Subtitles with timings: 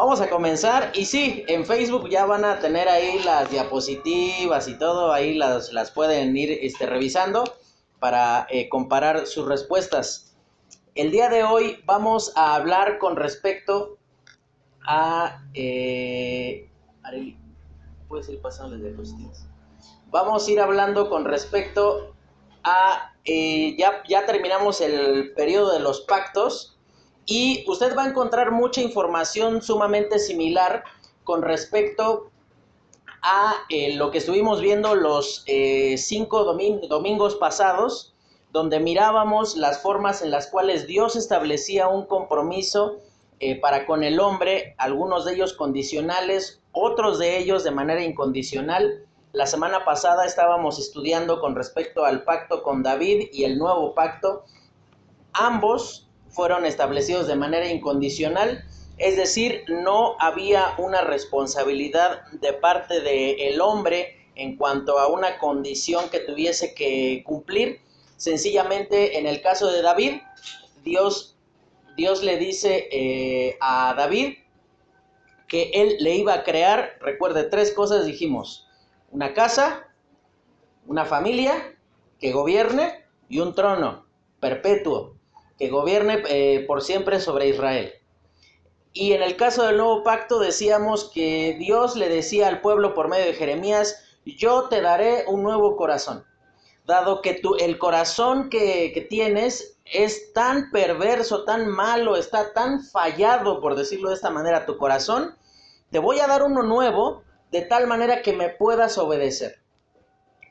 [0.00, 4.78] Vamos a comenzar y sí, en Facebook ya van a tener ahí las diapositivas y
[4.78, 7.44] todo, ahí las, las pueden ir este, revisando
[7.98, 10.34] para eh, comparar sus respuestas.
[10.94, 13.98] El día de hoy vamos a hablar con respecto
[14.86, 15.44] a...
[15.52, 16.70] Eh,
[18.08, 19.46] ¿puedes ir pasando las diapositivas?
[20.06, 22.14] Vamos a ir hablando con respecto
[22.64, 23.12] a...
[23.26, 26.79] Eh, ya, ya terminamos el periodo de los pactos
[27.26, 30.84] y usted va a encontrar mucha información sumamente similar
[31.24, 32.30] con respecto
[33.22, 38.14] a eh, lo que estuvimos viendo los eh, cinco domingos pasados,
[38.52, 42.98] donde mirábamos las formas en las cuales Dios establecía un compromiso
[43.38, 49.06] eh, para con el hombre, algunos de ellos condicionales, otros de ellos de manera incondicional.
[49.32, 54.44] La semana pasada estábamos estudiando con respecto al pacto con David y el nuevo pacto.
[55.32, 58.64] Ambos fueron establecidos de manera incondicional,
[58.98, 66.08] es decir, no había una responsabilidad de parte del hombre en cuanto a una condición
[66.10, 67.80] que tuviese que cumplir.
[68.16, 70.20] Sencillamente, en el caso de David,
[70.84, 71.36] Dios,
[71.96, 74.34] Dios le dice eh, a David
[75.48, 78.68] que él le iba a crear, recuerde, tres cosas dijimos,
[79.10, 79.88] una casa,
[80.86, 81.76] una familia
[82.20, 84.06] que gobierne y un trono
[84.40, 85.19] perpetuo
[85.60, 87.92] que gobierne eh, por siempre sobre Israel.
[88.94, 93.08] Y en el caso del nuevo pacto decíamos que Dios le decía al pueblo por
[93.08, 96.24] medio de Jeremías, yo te daré un nuevo corazón.
[96.86, 102.82] Dado que tú, el corazón que, que tienes es tan perverso, tan malo, está tan
[102.82, 105.36] fallado, por decirlo de esta manera, tu corazón,
[105.90, 107.22] te voy a dar uno nuevo
[107.52, 109.60] de tal manera que me puedas obedecer.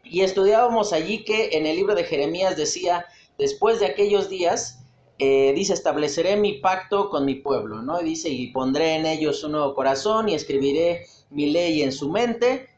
[0.03, 3.07] Y estudiábamos allí que en el libro de Jeremías decía,
[3.39, 4.78] después de aquellos días,
[5.19, 7.99] eh, dice, estableceré mi pacto con mi pueblo, ¿no?
[7.99, 12.09] Y dice, y pondré en ellos un nuevo corazón y escribiré mi ley en su
[12.09, 12.69] mente.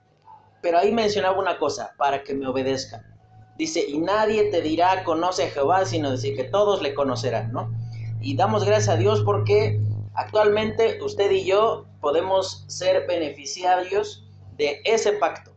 [0.61, 3.05] Pero ahí mencionaba una cosa, para que me obedezcan.
[3.57, 7.71] Dice, y nadie te dirá, conoce a Jehová, sino decir que todos le conocerán, ¿no?
[8.21, 9.79] Y damos gracias a Dios porque
[10.15, 14.27] actualmente usted y yo podemos ser beneficiarios
[14.57, 15.51] de ese pacto.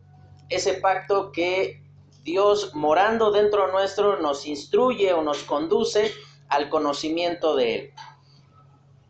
[0.49, 1.81] Ese pacto que
[2.23, 6.11] Dios morando dentro nuestro nos instruye o nos conduce
[6.49, 7.93] al conocimiento de Él.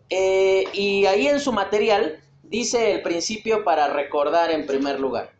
[0.09, 5.31] Eh, y ahí en su material dice el principio para recordar en primer lugar.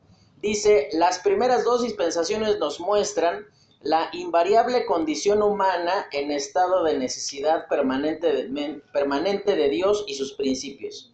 [0.41, 3.45] Dice, las primeras dos dispensaciones nos muestran
[3.81, 8.49] la invariable condición humana en estado de necesidad permanente
[8.91, 11.13] permanente de Dios y sus principios.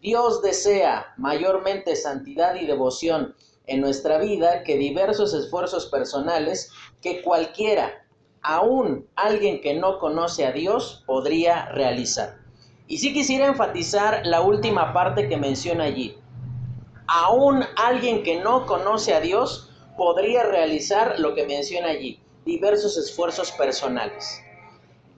[0.00, 3.34] Dios desea mayormente santidad y devoción
[3.66, 6.70] en nuestra vida que diversos esfuerzos personales
[7.02, 8.05] que cualquiera
[8.46, 12.36] aún alguien que no conoce a Dios podría realizar.
[12.86, 16.16] Y sí quisiera enfatizar la última parte que menciona allí.
[17.08, 23.50] Aún alguien que no conoce a Dios podría realizar lo que menciona allí, diversos esfuerzos
[23.50, 24.40] personales.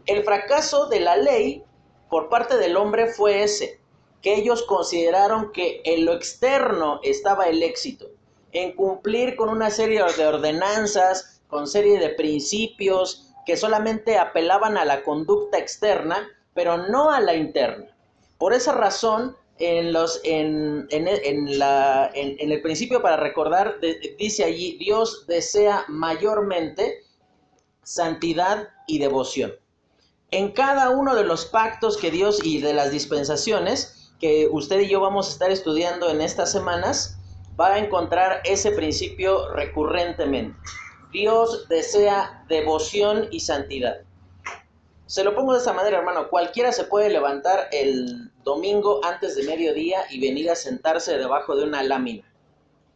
[0.07, 1.63] El fracaso de la ley
[2.09, 3.79] por parte del hombre fue ese,
[4.23, 8.07] que ellos consideraron que en lo externo estaba el éxito,
[8.53, 14.85] en cumplir con una serie de ordenanzas, con serie de principios que solamente apelaban a
[14.85, 17.87] la conducta externa, pero no a la interna.
[18.37, 19.97] Por esa razón, en,
[20.91, 23.81] el principio para recordar,
[24.19, 27.03] dice allí, Dios desea mayormente
[27.83, 29.53] santidad y devoción.
[30.31, 34.89] En cada uno de los pactos que Dios y de las dispensaciones que usted y
[34.89, 37.17] yo vamos a estar estudiando en estas semanas,
[37.59, 40.59] va a encontrar ese principio recurrentemente.
[41.13, 44.01] Dios desea devoción y santidad.
[45.07, 46.29] Se lo pongo de esta manera, hermano.
[46.29, 51.65] Cualquiera se puede levantar el domingo antes de mediodía y venir a sentarse debajo de
[51.65, 52.31] una lámina.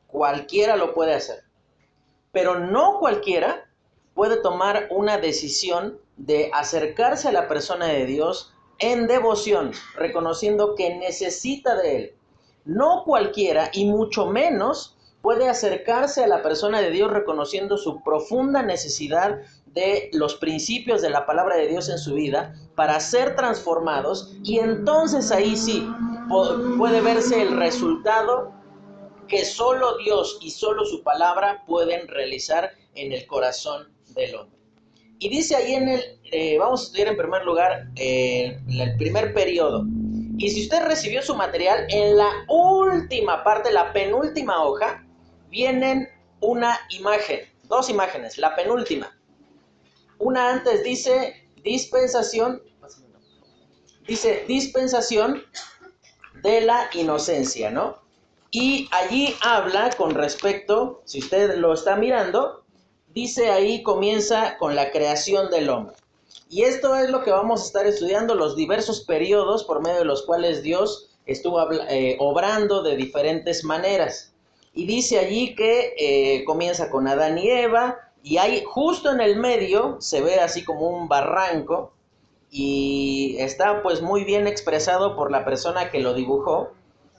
[0.08, 1.42] Cualquiera lo puede hacer.
[2.30, 3.66] Pero no cualquiera
[4.14, 10.96] puede tomar una decisión de acercarse a la persona de Dios en devoción, reconociendo que
[10.96, 12.14] necesita de Él.
[12.66, 18.62] No cualquiera, y mucho menos puede acercarse a la persona de Dios reconociendo su profunda
[18.62, 24.34] necesidad de los principios de la palabra de Dios en su vida para ser transformados
[24.42, 25.88] y entonces ahí sí
[26.76, 28.52] puede verse el resultado
[29.28, 34.58] que solo Dios y solo su palabra pueden realizar en el corazón del hombre.
[35.18, 36.02] Y dice ahí en el,
[36.32, 39.86] eh, vamos a estudiar en primer lugar eh, el primer periodo.
[40.36, 45.06] Y si usted recibió su material, en la última parte, la penúltima hoja,
[45.52, 46.08] vienen
[46.40, 49.16] una imagen, dos imágenes, la penúltima.
[50.18, 52.62] Una antes dice dispensación,
[54.06, 55.44] dice dispensación
[56.42, 58.00] de la inocencia, ¿no?
[58.50, 62.64] Y allí habla con respecto, si usted lo está mirando,
[63.14, 65.96] dice ahí comienza con la creación del hombre.
[66.48, 70.04] Y esto es lo que vamos a estar estudiando, los diversos periodos por medio de
[70.06, 74.31] los cuales Dios estuvo eh, obrando de diferentes maneras.
[74.74, 79.36] Y dice allí que eh, comienza con Adán y Eva, y hay justo en el
[79.36, 81.92] medio, se ve así como un barranco,
[82.50, 86.70] y está pues muy bien expresado por la persona que lo dibujó,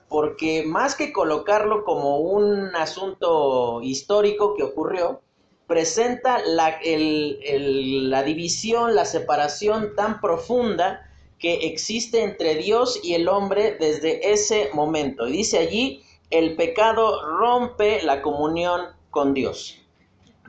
[0.07, 5.21] porque más que colocarlo como un asunto histórico que ocurrió,
[5.65, 11.09] presenta la, la división, la separación tan profunda
[11.39, 15.27] que existe entre Dios y el hombre desde ese momento.
[15.27, 16.02] Y dice allí,
[16.33, 18.81] el pecado rompe la comunión
[19.11, 19.77] con Dios.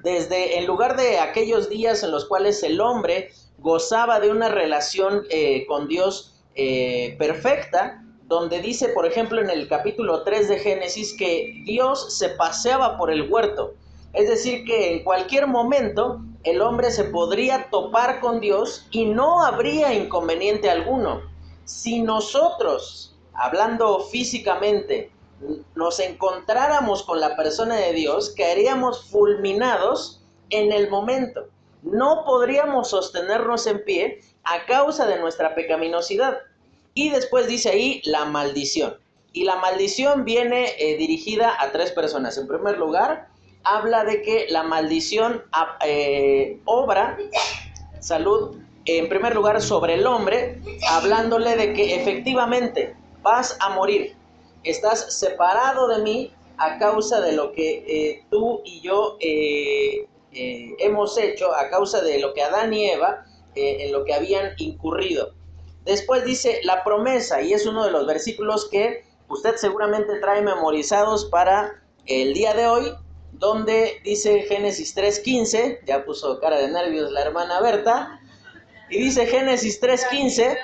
[0.02, 5.24] Desde en lugar de aquellos días en los cuales el hombre gozaba de una relación
[5.28, 11.14] eh, con Dios eh, perfecta, donde dice, por ejemplo, en el capítulo 3 de Génesis,
[11.18, 13.74] que Dios se paseaba por el huerto.
[14.14, 19.44] Es decir, que en cualquier momento el hombre se podría topar con Dios y no
[19.44, 21.20] habría inconveniente alguno.
[21.66, 25.10] Si nosotros, hablando físicamente,
[25.74, 31.48] nos encontráramos con la persona de Dios, caeríamos fulminados en el momento.
[31.82, 36.38] No podríamos sostenernos en pie a causa de nuestra pecaminosidad.
[36.94, 38.96] Y después dice ahí la maldición.
[39.32, 42.38] Y la maldición viene eh, dirigida a tres personas.
[42.38, 43.28] En primer lugar,
[43.64, 45.42] habla de que la maldición
[45.84, 47.18] eh, obra,
[48.00, 50.60] salud, en primer lugar sobre el hombre,
[50.90, 54.14] hablándole de que efectivamente vas a morir.
[54.64, 61.54] Estás separado de mí a causa de lo que eh, tú y yo hemos hecho,
[61.54, 63.24] a causa de lo que Adán y Eva,
[63.54, 65.32] en lo que habían incurrido.
[65.84, 71.26] Después dice la promesa, y es uno de los versículos que usted seguramente trae memorizados
[71.26, 72.92] para el día de hoy,
[73.32, 78.20] donde dice Génesis 3.15, ya puso cara de nervios la hermana Berta,
[78.88, 80.56] y dice Génesis 3.15,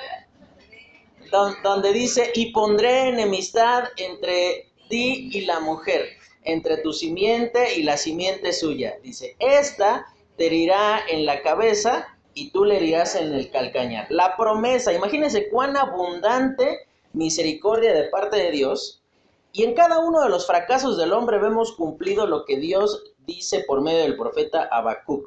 [1.30, 6.06] donde dice, y pondré enemistad entre ti y la mujer,
[6.42, 8.96] entre tu simiente y la simiente suya.
[9.02, 10.06] Dice, esta
[10.36, 14.06] te herirá en la cabeza y tú le herirás en el calcañar.
[14.10, 19.02] La promesa, imagínense cuán abundante misericordia de parte de Dios.
[19.52, 23.64] Y en cada uno de los fracasos del hombre vemos cumplido lo que Dios dice
[23.66, 25.26] por medio del profeta Habacuc,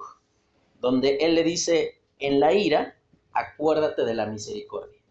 [0.79, 2.95] donde él le dice, en la ira,
[3.33, 5.02] acuérdate de la misericordia.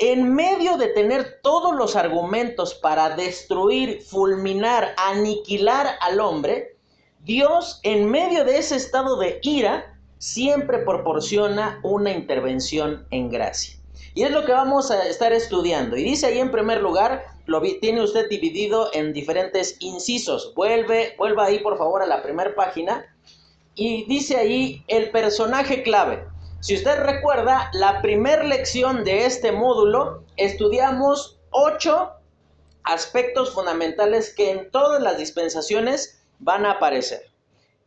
[0.00, 6.76] En medio de tener todos los argumentos para destruir, fulminar, aniquilar al hombre,
[7.24, 13.76] Dios, en medio de ese estado de ira, siempre proporciona una intervención en gracia.
[14.14, 15.96] Y es lo que vamos a estar estudiando.
[15.96, 20.54] Y dice ahí en primer lugar, lo tiene usted dividido en diferentes incisos.
[20.54, 23.04] Vuelve, vuelva ahí por favor a la primera página.
[23.74, 26.24] Y dice ahí el personaje clave.
[26.60, 32.10] Si usted recuerda, la primera lección de este módulo estudiamos ocho
[32.82, 37.22] aspectos fundamentales que en todas las dispensaciones van a aparecer.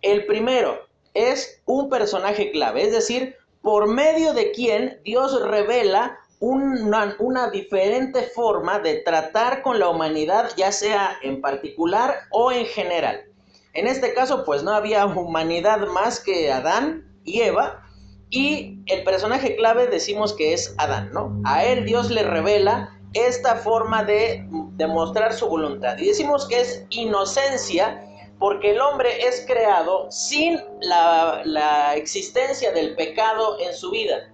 [0.02, 0.80] El primero,
[1.14, 8.24] es un personaje clave, es decir, por medio de quien Dios revela una, una, diferente
[8.24, 13.26] forma de tratar con la humanidad, ya sea en particular o en general.
[13.74, 17.86] En este caso, pues no había humanidad más que Adán y Eva,
[18.32, 21.40] y el personaje clave decimos que es Adán, ¿no?
[21.44, 24.48] A él Dios le revela esta forma de
[24.78, 25.98] demostrar su voluntad.
[25.98, 28.08] Y decimos que es inocencia
[28.40, 34.34] porque el hombre es creado sin la, existencia del pecado en su vida.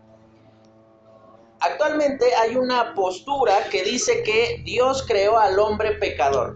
[1.59, 6.55] Actualmente hay una postura que dice que Dios creó al hombre pecador.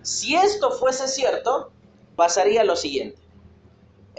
[0.00, 1.70] Si esto fuese cierto,
[2.16, 3.20] pasaría lo siguiente.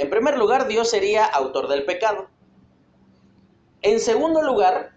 [0.01, 2.27] En primer lugar, Dios sería autor del pecado.
[3.83, 4.95] En segundo lugar,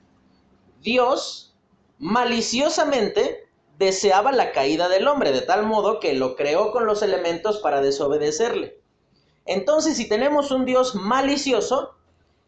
[0.80, 1.54] Dios
[1.98, 3.46] maliciosamente
[3.78, 7.82] deseaba la caída del hombre, de tal modo que lo creó con los elementos para
[7.82, 8.80] desobedecerle.
[9.44, 11.96] Entonces, si tenemos un Dios malicioso,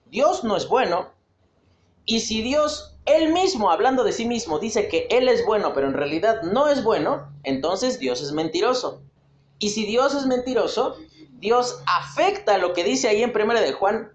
[0.06, 1.10] Dios no es bueno.
[2.06, 5.88] Y si Dios, él mismo, hablando de sí mismo, dice que Él es bueno, pero
[5.88, 9.02] en realidad no es bueno, entonces Dios es mentiroso.
[9.58, 10.96] Y si Dios es mentiroso,
[11.38, 14.12] Dios afecta lo que dice ahí en 1 de Juan,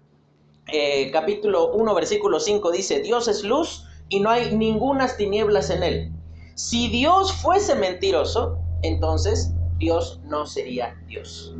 [0.66, 5.82] eh, capítulo 1, versículo 5, dice, Dios es luz y no hay ningunas tinieblas en
[5.82, 6.12] Él.
[6.54, 11.54] Si Dios fuese mentiroso, entonces Dios no sería Dios.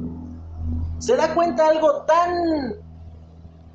[0.98, 2.76] ¿Se da cuenta algo tan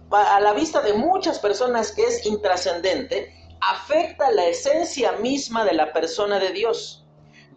[0.10, 3.38] a la vista de muchas personas que es intrascendente?
[3.62, 7.06] afecta la esencia misma de la persona de Dios.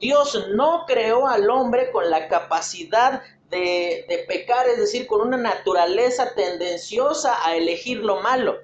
[0.00, 6.34] Dios no creó al hombre con la capacidad de, pecar, es decir, con una naturaleza
[6.34, 8.58] tendenciosa a elegir lo malo.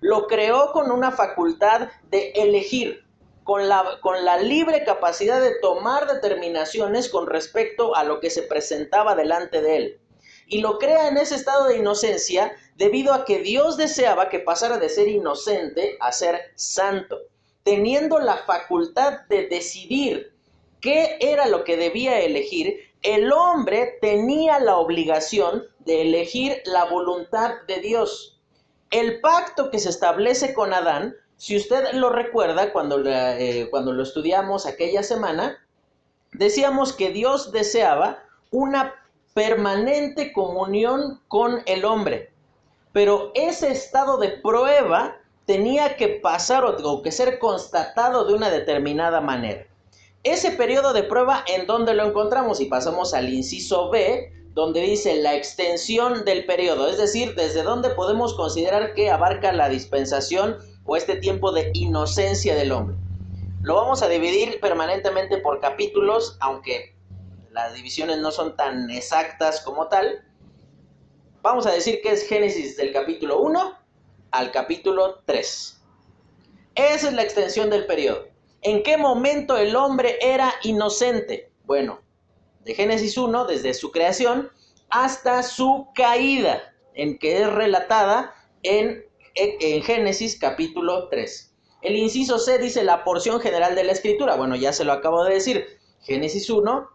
[0.00, 3.04] Lo creó con una facultad de elegir,
[3.44, 8.42] con la, con la libre capacidad de tomar determinaciones con respecto a lo que se
[8.42, 10.00] presentaba delante de él.
[10.46, 14.78] Y lo crea en ese estado de inocencia debido a que Dios deseaba que pasara
[14.78, 17.18] de ser inocente a ser santo,
[17.62, 20.34] teniendo la facultad de decidir
[20.80, 27.50] qué era lo que debía elegir, el hombre tenía la obligación de elegir la voluntad
[27.68, 28.40] de Dios.
[28.90, 34.02] El pacto que se establece con Adán, si usted lo recuerda cuando, eh, cuando lo
[34.02, 35.58] estudiamos aquella semana,
[36.32, 38.94] decíamos que Dios deseaba una
[39.34, 42.32] permanente comunión con el hombre.
[42.92, 49.20] Pero ese estado de prueba tenía que pasar o que ser constatado de una determinada
[49.20, 49.66] manera.
[50.24, 52.58] Ese periodo de prueba, ¿en dónde lo encontramos?
[52.62, 57.90] Y pasamos al inciso B, donde dice la extensión del periodo, es decir, desde dónde
[57.90, 62.96] podemos considerar que abarca la dispensación o este tiempo de inocencia del hombre.
[63.60, 66.96] Lo vamos a dividir permanentemente por capítulos, aunque
[67.50, 70.24] las divisiones no son tan exactas como tal.
[71.42, 73.78] Vamos a decir que es Génesis del capítulo 1
[74.30, 75.82] al capítulo 3.
[76.76, 78.33] Esa es la extensión del periodo.
[78.64, 81.52] ¿En qué momento el hombre era inocente?
[81.66, 82.00] Bueno,
[82.64, 84.50] de Génesis 1, desde su creación
[84.88, 89.04] hasta su caída, en que es relatada en,
[89.82, 91.54] Génesis capítulo 3.
[91.82, 94.36] El inciso C dice la porción general de la escritura.
[94.36, 95.66] Bueno, ya se lo acabo de decir.
[96.00, 96.88] Génesis 1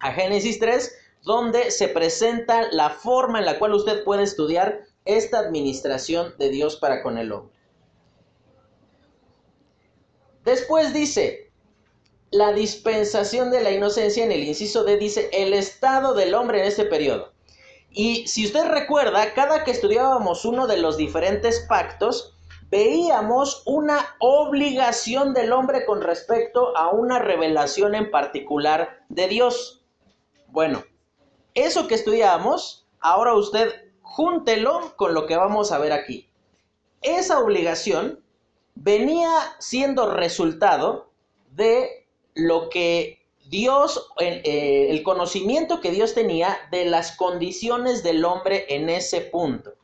[0.00, 5.38] a Génesis 3 donde se presenta la forma en la cual usted puede estudiar esta
[5.38, 7.54] administración de Dios para con el hombre.
[10.44, 11.50] Después dice,
[12.30, 16.66] la dispensación de la inocencia en el inciso D dice el estado del hombre en
[16.66, 17.32] este periodo.
[17.90, 22.36] Y si usted recuerda, cada que estudiábamos uno de los diferentes pactos,
[22.68, 29.84] veíamos una obligación del hombre con respecto a una revelación en particular de Dios.
[30.48, 30.82] Bueno,
[31.54, 36.28] eso que estudiamos, ahora usted júntelo con lo que vamos a ver aquí.
[37.00, 38.23] Esa obligación
[38.74, 41.10] venía siendo resultado
[41.52, 48.66] de lo que Dios, eh, el conocimiento que Dios tenía de las condiciones del hombre
[48.68, 49.74] en ese punto.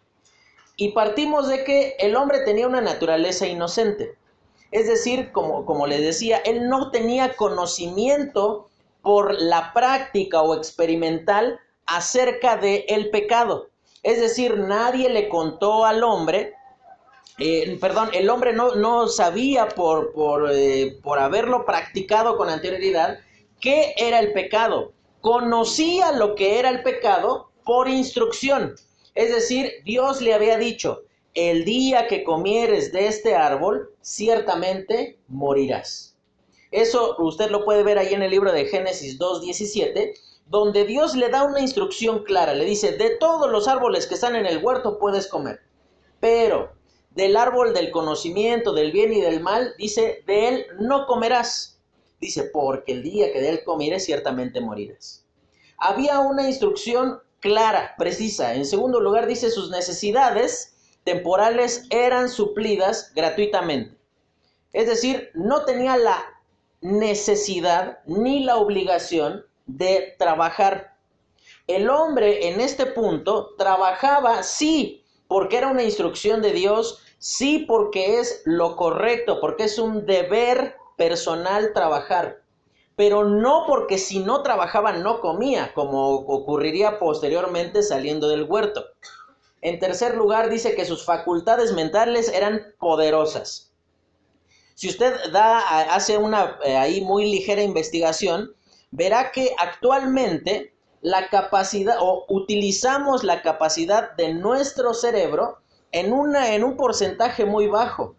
[0.77, 4.17] Y partimos de que el hombre tenía una naturaleza inocente.
[4.73, 8.71] Es decir, como, como les decía, él no tenía conocimiento
[9.03, 13.69] por la práctica o experimental acerca del el pecado.
[14.03, 16.55] Es decir, nadie le contó al hombre,
[17.41, 23.19] eh, perdón, el hombre no, no sabía por, por, eh, por haberlo practicado con anterioridad
[23.61, 24.93] qué era el pecado.
[25.23, 28.75] Conocía lo que era el pecado por instrucción.
[29.15, 31.03] Es decir, Dios le había dicho,
[31.35, 36.17] el día que comieres de este árbol, ciertamente morirás.
[36.71, 40.13] Eso usted lo puede ver ahí en el libro de Génesis 2.17,
[40.47, 42.55] donde Dios le da una instrucción clara.
[42.55, 45.61] Le dice, de todos los árboles que están en el huerto puedes comer,
[46.21, 46.73] pero
[47.11, 51.79] del árbol del conocimiento del bien y del mal, dice, de él no comerás.
[52.21, 55.25] Dice, porque el día que de él comieres ciertamente morirás.
[55.77, 58.55] Había una instrucción clara, precisa.
[58.55, 60.75] En segundo lugar, dice, sus necesidades
[61.05, 63.97] temporales eran suplidas gratuitamente.
[64.73, 66.23] Es decir, no tenía la
[66.81, 70.97] necesidad ni la obligación de trabajar.
[71.67, 75.00] El hombre en este punto trabajaba sí
[75.31, 80.75] porque era una instrucción de Dios, sí porque es lo correcto, porque es un deber
[80.97, 82.43] personal trabajar,
[82.97, 88.87] pero no porque si no trabajaba no comía, como ocurriría posteriormente saliendo del huerto.
[89.61, 93.71] En tercer lugar, dice que sus facultades mentales eran poderosas.
[94.75, 95.61] Si usted da,
[95.95, 98.53] hace una eh, ahí muy ligera investigación,
[98.91, 105.59] verá que actualmente la capacidad o utilizamos la capacidad de nuestro cerebro
[105.93, 108.15] en, una, en un porcentaje muy bajo.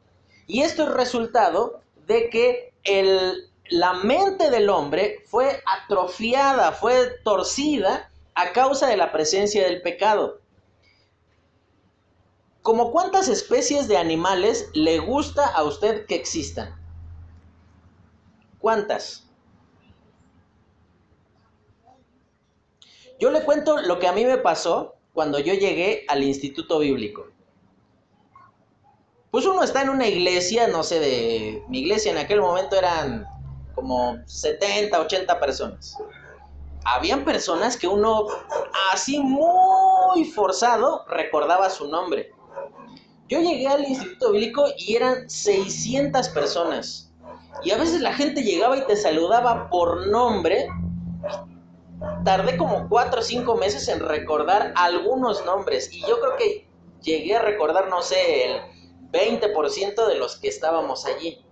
[0.47, 8.09] Y esto es resultado de que el, la mente del hombre fue atrofiada, fue torcida
[8.33, 10.39] a causa de la presencia del pecado.
[12.61, 16.75] ¿Como cuántas especies de animales le gusta a usted que existan?
[18.59, 19.30] ¿Cuántas?
[23.22, 27.28] Yo le cuento lo que a mí me pasó cuando yo llegué al Instituto Bíblico.
[29.30, 33.28] pues uno está en una iglesia, no sé, de mi iglesia en aquel momento eran
[33.75, 35.98] como 70, 80 personas.
[36.84, 38.25] Habían personas que uno
[38.92, 42.32] así muy forzado recordaba su nombre.
[43.30, 47.13] Yo llegué al Instituto Bíblico y eran 600 personas.
[47.63, 50.68] Y a veces la gente llegaba y te saludaba por nombre.
[52.24, 55.92] Tardé como 4 o 5 meses en recordar algunos nombres.
[55.92, 56.68] Y yo creo que
[57.01, 58.62] llegué a recordar, no sé, el
[59.12, 61.44] 20% de los que estábamos allí.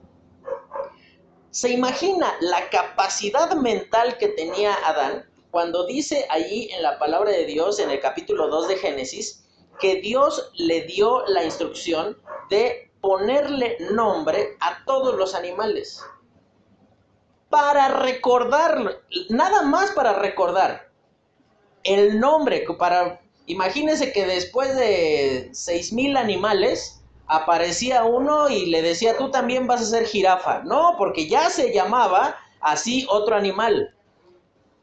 [1.50, 7.46] ¿Se imagina la capacidad mental que tenía Adán cuando dice allí en la palabra de
[7.46, 9.46] Dios, en el capítulo 2 de Génesis,
[9.80, 12.22] que Dios le dio la instrucción
[12.52, 16.04] de ponerle nombre a todos los animales?
[17.50, 20.90] Para recordar, nada más para recordar
[21.84, 29.30] el nombre, para, imagínense que después de 6.000 animales, aparecía uno y le decía, tú
[29.32, 30.64] también vas a ser jirafa.
[30.64, 33.96] No, porque ya se llamaba así otro animal.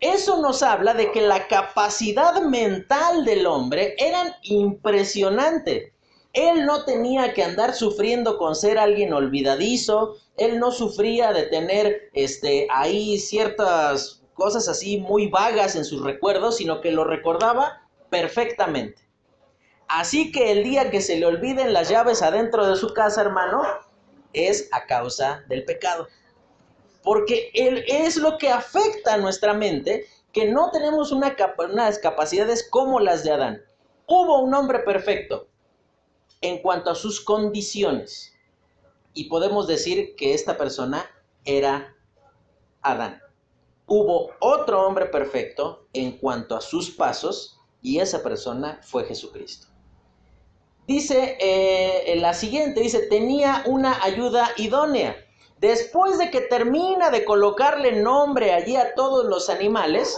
[0.00, 5.92] Eso nos habla de que la capacidad mental del hombre era impresionante.
[6.36, 12.10] Él no tenía que andar sufriendo con ser alguien olvidadizo, él no sufría de tener
[12.12, 19.00] este ahí ciertas cosas así muy vagas en sus recuerdos, sino que lo recordaba perfectamente.
[19.88, 23.62] Así que el día que se le olviden las llaves adentro de su casa, hermano,
[24.34, 26.06] es a causa del pecado.
[27.02, 31.34] Porque él es lo que afecta a nuestra mente, que no tenemos una
[31.70, 33.62] unas capacidades como las de Adán.
[34.06, 35.48] Hubo un hombre perfecto
[36.46, 38.34] en cuanto a sus condiciones.
[39.14, 41.04] Y podemos decir que esta persona
[41.44, 41.94] era
[42.82, 43.20] Adán.
[43.86, 49.68] Hubo otro hombre perfecto en cuanto a sus pasos y esa persona fue Jesucristo.
[50.86, 55.16] Dice eh, la siguiente, dice, tenía una ayuda idónea.
[55.58, 60.16] Después de que termina de colocarle nombre allí a todos los animales,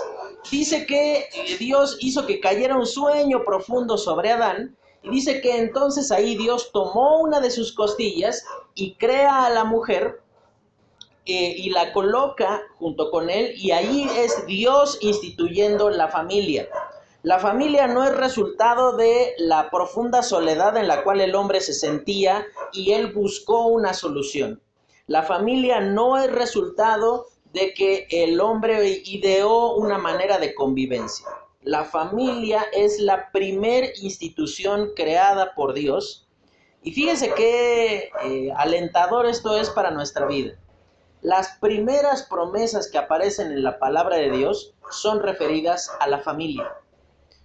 [0.51, 4.77] dice que Dios hizo que cayera un sueño profundo sobre Adán.
[5.03, 9.65] Y dice que entonces ahí Dios tomó una de sus costillas y crea a la
[9.65, 10.21] mujer
[11.25, 13.53] eh, y la coloca junto con él.
[13.57, 16.69] Y ahí es Dios instituyendo la familia.
[17.23, 21.75] La familia no es resultado de la profunda soledad en la cual el hombre se
[21.75, 24.63] sentía y él buscó una solución.
[25.07, 31.27] La familia no es resultado de que el hombre ideó una manera de convivencia.
[31.69, 36.27] La familia es la primer institución creada por Dios.
[36.83, 40.55] Y fíjense qué eh, alentador esto es para nuestra vida.
[41.21, 46.73] Las primeras promesas que aparecen en la palabra de Dios son referidas a la familia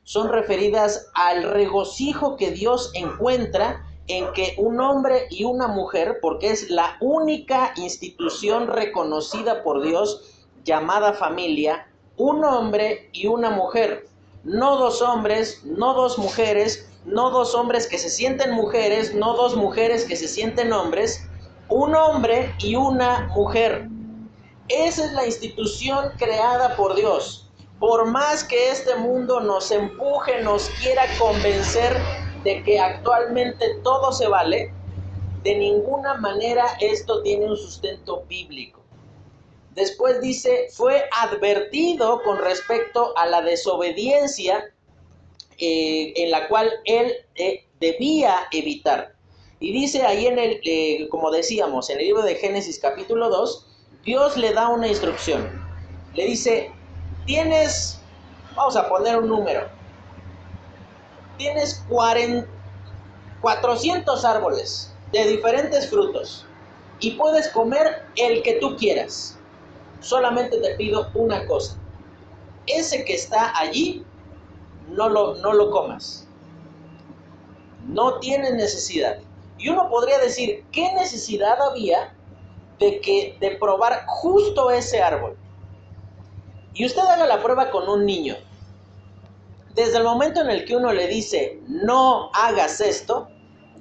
[0.04, 6.52] son referidas al regocijo que Dios encuentra en que un hombre y una mujer, porque
[6.52, 14.08] es la única institución reconocida por Dios llamada familia, un hombre y una mujer,
[14.44, 19.56] no dos hombres, no dos mujeres, no dos hombres que se sienten mujeres, no dos
[19.56, 21.28] mujeres que se sienten hombres,
[21.70, 23.88] un hombre y una mujer.
[24.68, 27.44] Esa es la institución creada por Dios
[27.84, 31.94] por más que este mundo nos empuje, nos quiera convencer
[32.46, 34.74] de que actualmente todo se vale,
[35.44, 38.83] de ninguna manera esto tiene un sustento bíblico.
[39.76, 44.72] Después dice, fue advertido con respecto a la desobediencia
[45.58, 49.16] eh, en la cual él eh, debía evitar.
[49.60, 53.68] Y dice ahí en el, eh, como decíamos, en el libro de Génesis capítulo 2,
[54.04, 55.50] Dios le da una instrucción.
[56.14, 56.72] Le dice,
[57.26, 58.00] tienes,
[58.56, 59.68] vamos a poner un número,
[61.38, 61.84] tienes
[63.42, 66.46] 400 árboles de diferentes frutos
[67.00, 69.38] y puedes comer el que tú quieras.
[70.04, 71.78] Solamente te pido una cosa.
[72.68, 74.06] Ese que está allí,
[74.90, 76.28] no lo, no lo comas.
[77.88, 79.18] No tiene necesidad.
[79.58, 82.14] Y uno podría decir, ¿qué necesidad había
[82.80, 85.38] de, que, de probar justo ese árbol?
[86.74, 88.36] y usted haga la prueba con un niño,
[89.76, 93.28] desde el momento en el que uno le dice, no hagas esto,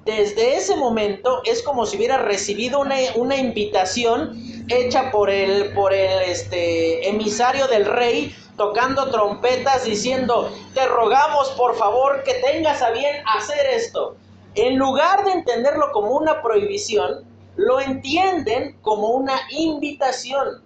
[0.04, 4.36] desde ese momento es como si hubiera recibido una, invitación
[4.68, 11.76] hecha por el, por el este, emisario del rey, tocando trompetas, diciendo, te rogamos por
[11.76, 14.16] favor que tengas a bien hacer esto.
[14.54, 17.24] En lugar de entenderlo como una prohibición,
[17.56, 20.62] lo entienden como una invitación.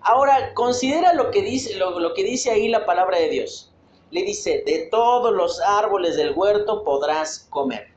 [0.00, 3.72] Ahora, considera lo que dice, lo, que dice ahí la palabra de Dios.
[4.16, 7.88] Le dice, de todos los árboles del huerto podrás comer.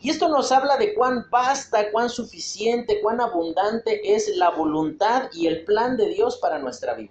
[0.00, 5.48] Y esto nos habla de cuán vasta, cuán suficiente, cuán abundante es la voluntad y
[5.48, 7.10] el plan de Dios para nuestra vida.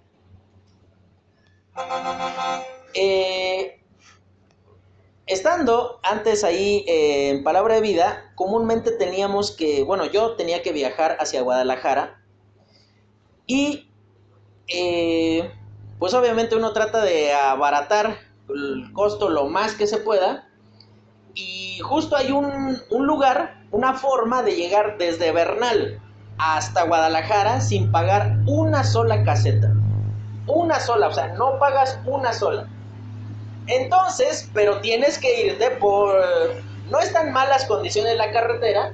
[2.93, 3.81] Eh,
[5.25, 10.71] estando antes ahí eh, en Palabra de Vida, comúnmente teníamos que, bueno, yo tenía que
[10.71, 12.23] viajar hacia Guadalajara
[13.47, 13.91] y
[14.69, 15.51] eh,
[16.03, 18.17] pues obviamente uno trata de abaratar
[18.49, 20.49] el costo lo más que se pueda
[21.33, 26.01] y justo hay un, un lugar, una forma de llegar desde Bernal
[26.37, 29.71] hasta Guadalajara sin pagar una sola caseta.
[30.45, 32.67] Una sola, o sea, no pagas una sola.
[33.67, 36.21] Entonces, pero tienes que irte por...
[36.91, 38.91] No están malas condiciones la carretera,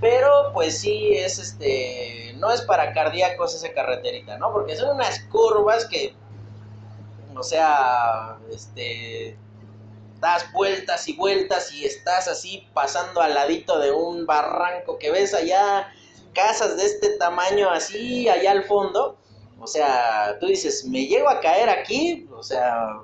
[0.00, 2.36] pero pues sí es este...
[2.38, 4.52] No es para cardíacos esa carreterita, ¿no?
[4.52, 6.21] Porque son unas curvas que...
[7.36, 9.38] O sea, este...
[10.20, 15.34] Das vueltas y vueltas y estás así pasando al ladito de un barranco que ves
[15.34, 15.92] allá
[16.32, 19.18] casas de este tamaño así allá al fondo.
[19.60, 23.00] O sea, tú dices, me llego a caer aquí, o sea,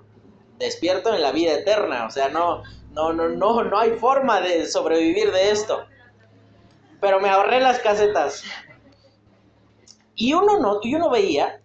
[0.59, 2.63] despierto en la vida eterna, o sea, no,
[2.93, 5.87] no, no, no, no hay forma de sobrevivir de esto.
[7.01, 8.43] Pero me ahorré las casetas.
[10.17, 11.61] Y uno no, y uno veía,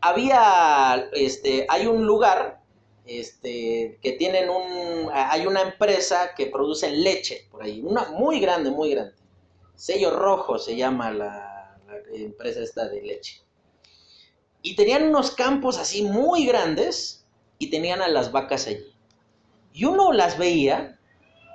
[0.00, 2.60] había, este, hay un lugar,
[3.06, 8.70] este, que tienen un, hay una empresa que produce leche por ahí, una muy grande,
[8.70, 9.14] muy grande.
[9.74, 13.42] Sello Rojo se llama la, la empresa esta de leche.
[14.62, 17.20] Y tenían unos campos así muy grandes,
[17.60, 18.92] y tenían a las vacas allí.
[19.72, 20.98] Y uno las veía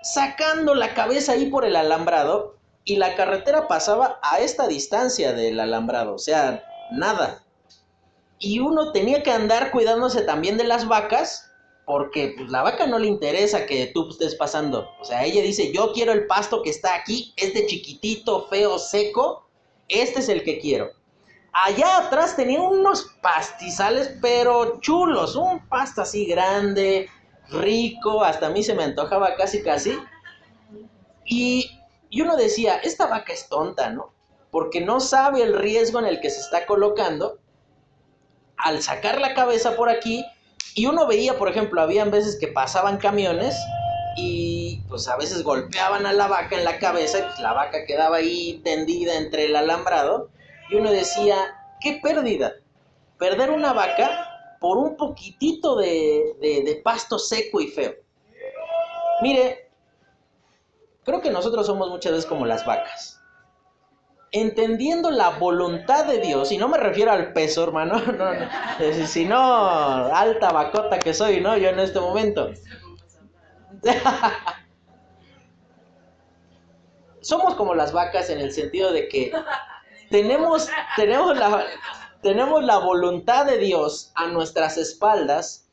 [0.04, 2.56] sacando la cabeza ahí por el alambrado
[2.86, 7.44] y la carretera pasaba a esta distancia del alambrado, o sea, nada.
[8.40, 11.52] Y uno tenía que andar cuidándose también de las vacas
[11.86, 14.90] porque pues, la vaca no le interesa que tú estés pasando.
[15.00, 19.48] O sea, ella dice, yo quiero el pasto que está aquí, este chiquitito, feo, seco,
[19.88, 20.90] este es el que quiero.
[21.54, 27.08] Allá atrás tenía unos pastizales, pero chulos, un pasto así grande,
[27.50, 29.98] rico, hasta a mí se me antojaba casi casi.
[31.24, 34.12] Y, y uno decía, esta vaca es tonta, ¿no?
[34.52, 37.40] Porque no sabe el riesgo en el que se está colocando
[38.58, 40.26] al sacar la cabeza por aquí.
[40.76, 43.56] Y uno veía, por ejemplo, habían veces que pasaban camiones
[44.18, 47.86] y pues a veces golpeaban a la vaca en la cabeza y pues la vaca
[47.86, 50.30] quedaba ahí tendida entre el alambrado
[50.70, 51.36] y uno decía,
[51.82, 52.54] qué pérdida,
[53.18, 57.94] perder una vaca por un poquitito de, pasto seco y feo.
[59.22, 59.70] Mire,
[61.04, 63.15] creo que nosotros somos muchas veces como las vacas.
[64.38, 69.38] Entendiendo la voluntad de Dios, y no me refiero al peso, hermano, no, no, sino
[69.38, 71.56] alta vacota que soy, ¿no?
[71.56, 72.52] Yo en este momento.
[77.22, 79.32] Somos como las vacas en el sentido de que
[80.10, 80.68] tenemos,
[80.98, 81.66] tenemos, la,
[82.22, 85.70] tenemos la voluntad de Dios a nuestras espaldas,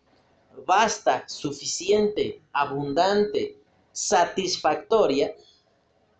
[0.64, 3.59] basta, suficiente, abundante,
[3.90, 5.35] satisfactoria,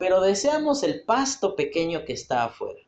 [0.03, 2.81] pero deseamos el pasto pequeño que está afuera.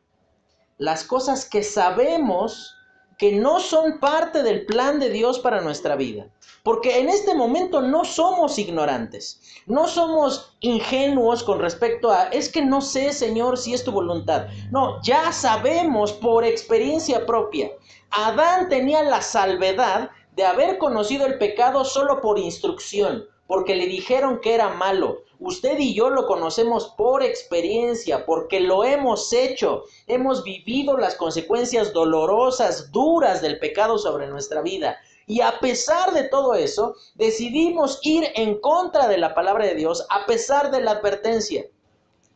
[0.77, 2.75] Las cosas que sabemos
[3.17, 6.27] que no son parte del plan de Dios para nuestra vida.
[6.61, 12.61] Porque en este momento no somos ignorantes, no somos ingenuos con respecto a, es que
[12.61, 14.47] no sé, Señor, si es tu voluntad.
[14.69, 17.71] No, ya sabemos por experiencia propia.
[18.11, 24.41] Adán tenía la salvedad de haber conocido el pecado solo por instrucción, porque le dijeron
[24.41, 25.23] que era malo.
[25.39, 29.83] Usted y yo lo conocemos por experiencia, porque lo hemos hecho.
[30.07, 34.97] Hemos vivido las consecuencias dolorosas, duras del pecado sobre nuestra vida.
[35.27, 40.05] Y a pesar de todo eso, decidimos ir en contra de la palabra de Dios,
[40.09, 41.65] a pesar de la advertencia,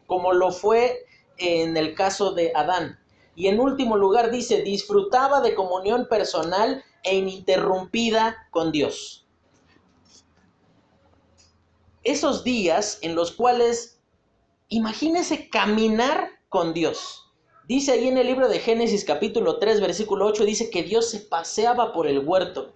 [0.07, 1.05] como lo fue
[1.37, 2.99] en el caso de Adán.
[3.35, 9.28] Y en último lugar dice, disfrutaba de comunión personal e ininterrumpida con Dios
[12.11, 13.99] esos días en los cuales,
[14.67, 17.31] imagínese caminar con Dios.
[17.67, 21.19] Dice ahí en el libro de Génesis capítulo 3 versículo 8, dice que Dios se
[21.19, 22.73] paseaba por el huerto.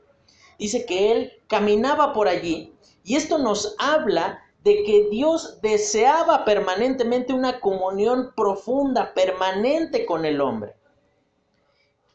[0.60, 2.74] Dice que Él caminaba por allí.
[3.04, 10.40] Y esto nos habla de que Dios deseaba permanentemente una comunión profunda, permanente con el
[10.40, 10.76] hombre.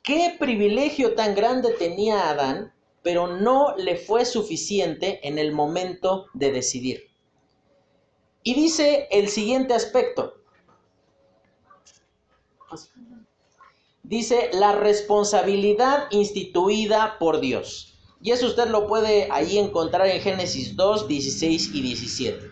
[0.03, 6.53] Qué privilegio tan grande tenía Adán pero no le fue suficiente en el momento de
[6.53, 7.08] decidir.
[8.49, 10.39] Y dice el siguiente aspecto.
[14.03, 17.99] Dice la responsabilidad instituida por Dios.
[18.23, 22.51] Y eso usted lo puede ahí encontrar en Génesis 2, 16 y 17.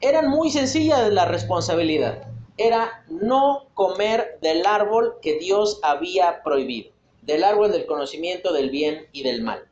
[0.00, 2.26] Era muy sencilla la responsabilidad.
[2.56, 9.08] Era no comer del árbol que Dios había prohibido, del árbol del conocimiento del bien
[9.12, 9.68] y del mal.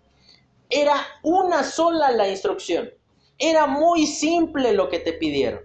[0.69, 2.91] Era una sola la instrucción.
[3.39, 5.61] Era muy simple lo que te pidieron.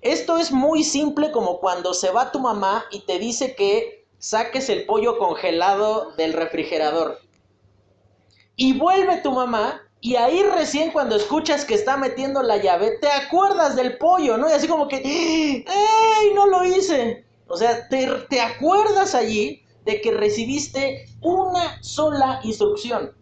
[0.00, 4.68] Esto es muy simple como cuando se va tu mamá y te dice que saques
[4.68, 7.18] el pollo congelado del refrigerador.
[8.56, 13.10] Y vuelve tu mamá y ahí recién cuando escuchas que está metiendo la llave, te
[13.10, 14.50] acuerdas del pollo, ¿no?
[14.50, 17.24] Y así como que, ¡ay, no lo hice!
[17.48, 23.14] O sea, te, te acuerdas allí de que recibiste una sola instrucción.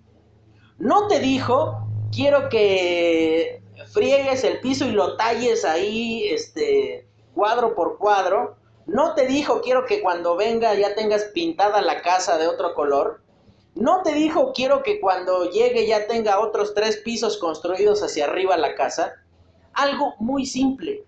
[0.78, 1.81] No te dijo,
[2.12, 8.56] quiero que friegues el piso y lo talles ahí, este, cuadro por cuadro.
[8.86, 13.22] No te dijo, quiero que cuando venga ya tengas pintada la casa de otro color.
[13.74, 18.56] No te dijo, quiero que cuando llegue ya tenga otros tres pisos construidos hacia arriba
[18.56, 19.14] la casa.
[19.72, 21.06] Algo muy simple.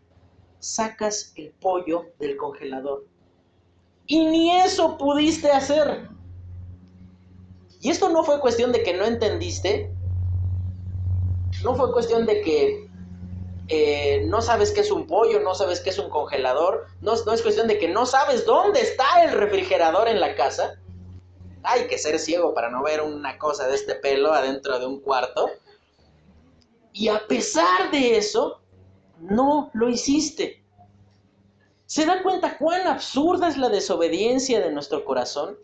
[0.60, 3.04] Sacas el pollo del congelador.
[4.06, 6.08] Y ni eso pudiste hacer.
[7.80, 9.93] Y esto no fue cuestión de que no entendiste.
[11.64, 12.88] No fue cuestión de que
[13.68, 16.86] eh, no sabes qué es un pollo, no sabes qué es un congelador.
[17.00, 20.78] No, no es cuestión de que no sabes dónde está el refrigerador en la casa
[21.64, 25.00] hay que ser ciego para no ver una cosa de este pelo adentro de un
[25.00, 25.50] cuarto.
[26.92, 28.60] Y a pesar de eso,
[29.18, 30.62] no lo hiciste.
[31.86, 35.56] ¿Se da cuenta cuán absurda es la desobediencia de nuestro corazón?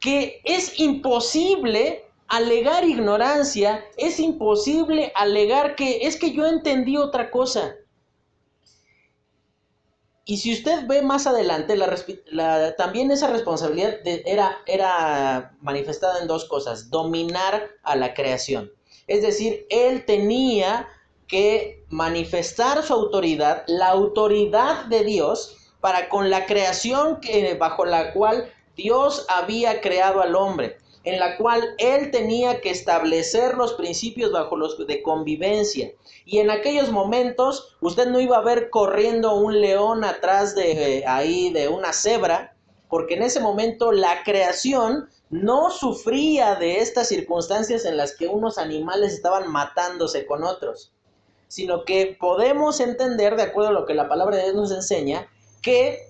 [0.00, 7.76] Que es imposible alegar ignorancia, es imposible alegar que es que yo entendí otra cosa.
[10.24, 11.78] Y si usted ve más adelante,
[12.76, 18.72] también esa responsabilidad era, era manifestada en dos cosas, dominar a la creación.
[19.06, 20.88] Es decir, él tenía
[21.28, 28.12] que manifestar su autoridad, la autoridad de Dios, para con la creación que, bajo la
[28.12, 34.32] cual Dios había creado al hombre, en la cual él tenía que establecer los principios
[34.32, 35.92] bajo los de convivencia.
[36.24, 41.52] Y en aquellos momentos usted no iba a ver corriendo un león atrás de ahí
[41.52, 42.56] de una cebra,
[42.88, 48.58] porque en ese momento la creación no sufría de estas circunstancias en las que unos
[48.58, 50.92] animales estaban matándose con otros,
[51.46, 55.28] sino que podemos entender, de acuerdo a lo que la palabra de Dios nos enseña,
[55.62, 56.00] que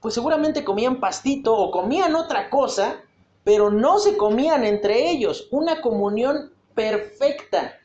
[0.00, 3.04] pues seguramente comían pastito o comían otra cosa,
[3.46, 7.78] pero no se comían entre ellos, una comunión perfecta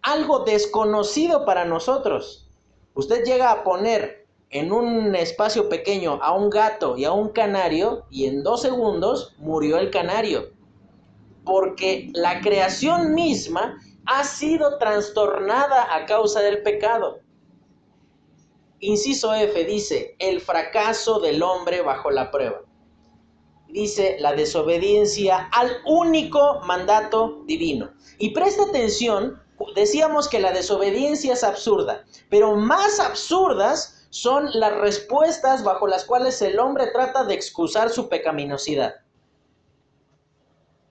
[0.00, 2.48] algo desconocido para nosotros.
[2.94, 8.04] Usted llega a poner en un espacio pequeño a un gato y a un canario
[8.10, 10.52] y en dos segundos murió el canario.
[11.44, 17.18] Porque la creación misma ha sido trastornada a causa del pecado.
[18.78, 22.60] Inciso F dice, el fracaso del hombre bajo la prueba.
[23.72, 27.90] Dice la desobediencia al único mandato divino.
[28.18, 29.40] Y presta atención
[29.74, 36.42] decíamos que la desobediencia es absurda, pero más absurdas son las respuestas bajo las cuales
[36.42, 38.96] el hombre trata de excusar su pecaminosidad.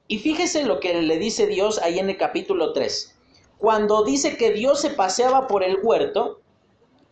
[0.08, 3.16] Y fíjese lo que le dice Dios ahí en el capítulo 3.
[3.60, 6.42] Cuando dice que Dios se paseaba por el huerto,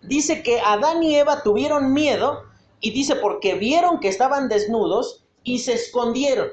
[0.01, 2.43] dice que Adán y Eva tuvieron miedo
[2.81, 6.49] y dice porque vieron que estaban desnudos y se escondieron.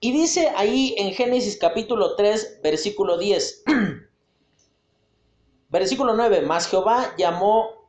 [0.00, 3.64] Y dice ahí en Génesis capítulo 3, versículo 10.
[5.68, 7.88] versículo 9, más Jehová llamó,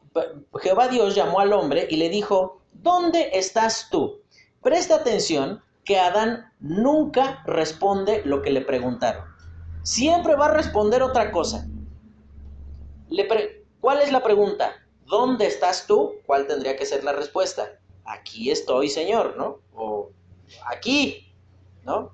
[0.62, 4.22] Jehová Dios llamó al hombre y le dijo, ¿dónde estás tú?
[4.62, 9.32] Presta atención que Adán nunca responde lo que le preguntaron.
[9.84, 11.68] Siempre va a responder otra cosa.
[13.80, 14.74] ¿Cuál es la pregunta?
[15.06, 16.14] ¿Dónde estás tú?
[16.26, 17.80] ¿Cuál tendría que ser la respuesta?
[18.06, 19.60] Aquí estoy, Señor, ¿no?
[19.74, 20.10] O
[20.66, 21.34] aquí,
[21.84, 22.12] ¿no?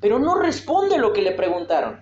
[0.00, 2.00] Pero no responde lo que le preguntaron.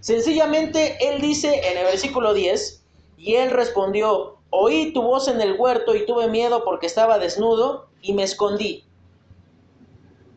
[0.00, 2.80] Sencillamente él dice en el versículo 10,
[3.20, 7.90] y él respondió, oí tu voz en el huerto y tuve miedo porque estaba desnudo
[8.00, 8.84] y me escondí.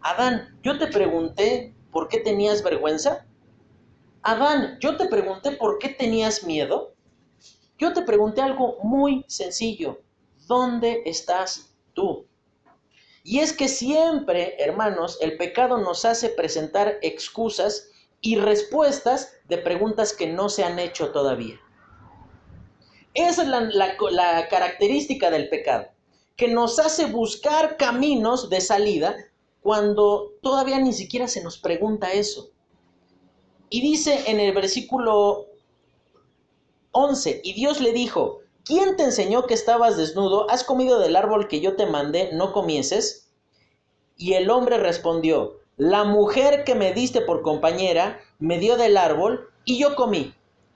[0.01, 3.25] Adán, yo te pregunté por qué tenías vergüenza.
[4.21, 6.93] Adán, yo te pregunté por qué tenías miedo.
[7.77, 10.01] Yo te pregunté algo muy sencillo.
[10.47, 12.25] ¿Dónde estás tú?
[13.23, 20.13] Y es que siempre, hermanos, el pecado nos hace presentar excusas y respuestas de preguntas
[20.13, 21.59] que no se han hecho todavía.
[23.13, 25.87] Esa es la, característica del pecado,
[26.35, 29.15] que nos hace buscar caminos de salida
[29.61, 32.49] cuando todavía ni siquiera se nos pregunta eso.
[33.69, 35.47] Y dice en el versículo
[36.91, 40.49] 11, y Dios le dijo, ¿quién te enseñó que estabas desnudo?
[40.49, 43.31] ¿Has comido del árbol que yo te mandé, no comieses?
[44.17, 49.49] Y el hombre respondió, la mujer que me diste por compañera me dio del árbol
[49.65, 50.33] y yo comí.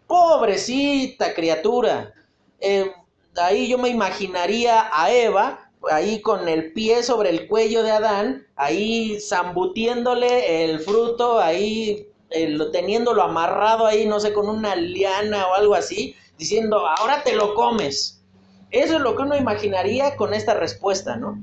[0.07, 2.13] Pobrecita criatura.
[2.59, 2.91] Eh,
[3.35, 8.47] ahí yo me imaginaría a Eva, ahí con el pie sobre el cuello de Adán,
[8.55, 15.53] ahí zambutiéndole el fruto, ahí eh, teniéndolo amarrado ahí, no sé, con una liana o
[15.53, 18.23] algo así, diciendo, ahora te lo comes.
[18.71, 21.39] Eso es lo que uno imaginaría con esta respuesta, ¿no?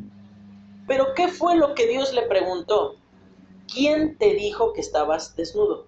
[0.86, 2.96] Pero ¿qué fue lo que Dios le preguntó?
[3.72, 5.86] ¿Quién te dijo que estabas desnudo?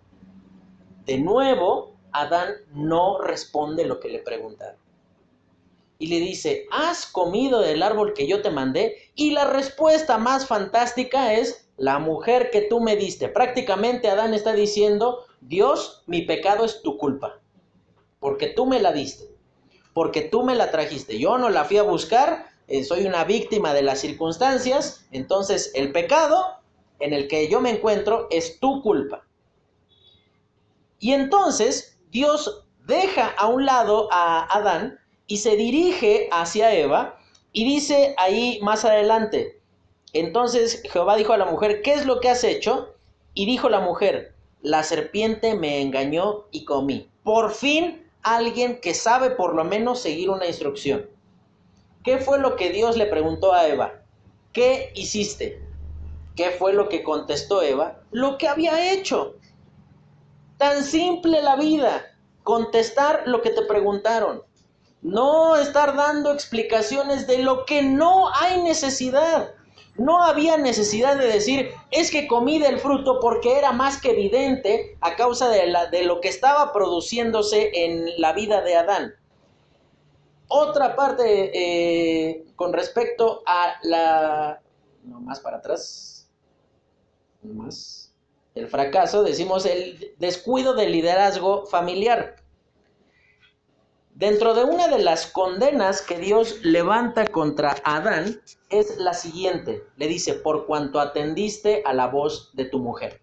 [1.04, 4.80] De nuevo, Adán no responde lo que le preguntaron.
[5.98, 8.96] Y le dice, ¿has comido del árbol que yo te mandé?
[9.14, 13.28] Y la respuesta más fantástica es, la mujer que tú me diste.
[13.28, 17.40] Prácticamente Adán está diciendo, Dios, mi pecado es tu culpa,
[18.26, 19.30] porque tú me la diste,
[19.94, 21.16] porque tú me la trajiste.
[21.16, 25.92] Yo no la fui a buscar, eh, soy una víctima de las circunstancias, entonces el
[25.92, 26.44] pecado
[26.98, 29.24] en el que yo me encuentro es tu culpa.
[30.98, 37.20] Y entonces Dios deja a un lado a Adán y se dirige hacia Eva
[37.52, 39.60] y dice ahí más adelante,
[40.12, 42.92] entonces Jehová dijo a la mujer, ¿qué es lo que has hecho?
[43.34, 47.08] Y dijo la mujer, la serpiente me engañó y comí.
[47.22, 51.06] Por fin alguien que sabe por lo menos seguir una instrucción.
[52.02, 54.02] ¿Qué fue lo que Dios le preguntó a Eva?
[54.52, 55.62] ¿Qué hiciste?
[56.34, 58.00] ¿Qué fue lo que contestó Eva?
[58.10, 59.36] Lo que había hecho.
[60.58, 62.04] Tan simple la vida.
[62.42, 64.42] Contestar lo que te preguntaron.
[65.02, 69.54] No estar dando explicaciones de lo que no hay necesidad.
[69.98, 74.96] No había necesidad de decir, es que comí del fruto porque era más que evidente
[75.00, 79.14] a causa de, la, de lo que estaba produciéndose en la vida de Adán.
[80.48, 84.60] Otra parte eh, con respecto a la...
[85.04, 86.28] No, más para atrás.
[87.42, 88.12] Más.
[88.54, 92.36] El fracaso, decimos el descuido del liderazgo familiar.
[94.16, 99.84] Dentro de una de las condenas que Dios levanta contra Adán es la siguiente.
[99.98, 103.20] Le dice, por cuanto atendiste a la voz de tu mujer.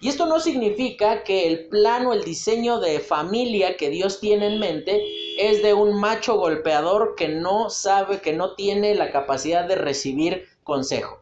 [0.00, 4.58] Y esto no significa que el plano, el diseño de familia que Dios tiene en
[4.58, 5.04] mente
[5.36, 10.46] es de un macho golpeador que no sabe, que no tiene la capacidad de recibir
[10.64, 11.20] consejo.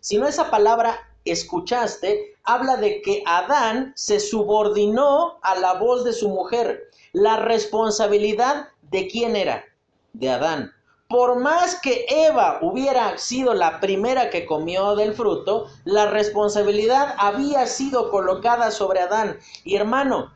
[0.00, 6.28] Sino esa palabra escuchaste habla de que Adán se subordinó a la voz de su
[6.28, 6.90] mujer.
[7.12, 9.64] La responsabilidad de quién era?
[10.12, 10.72] De Adán
[11.12, 17.66] por más que Eva hubiera sido la primera que comió del fruto, la responsabilidad había
[17.66, 19.38] sido colocada sobre Adán.
[19.62, 20.32] Y hermano,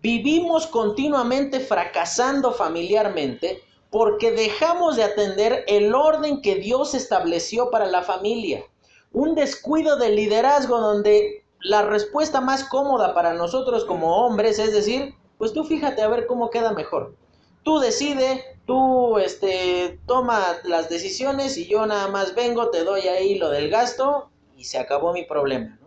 [0.00, 8.00] vivimos continuamente fracasando familiarmente porque dejamos de atender el orden que Dios estableció para la
[8.04, 8.64] familia.
[9.12, 15.14] Un descuido del liderazgo donde la respuesta más cómoda para nosotros como hombres es decir,
[15.38, 17.16] pues tú fíjate a ver cómo queda mejor.
[17.62, 23.38] Tú decide, tú este, toma las decisiones y yo nada más vengo, te doy ahí
[23.38, 25.78] lo del gasto y se acabó mi problema.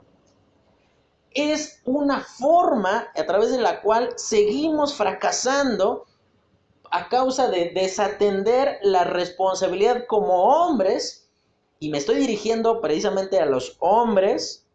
[1.31, 6.07] Es una forma a través de la cual seguimos fracasando
[6.89, 11.29] a causa de desatender la responsabilidad como hombres,
[11.79, 14.66] y me estoy dirigiendo precisamente a los hombres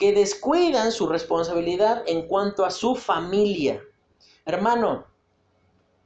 [0.00, 3.82] que descuidan su responsabilidad en cuanto a su familia.
[4.46, 5.04] Hermano,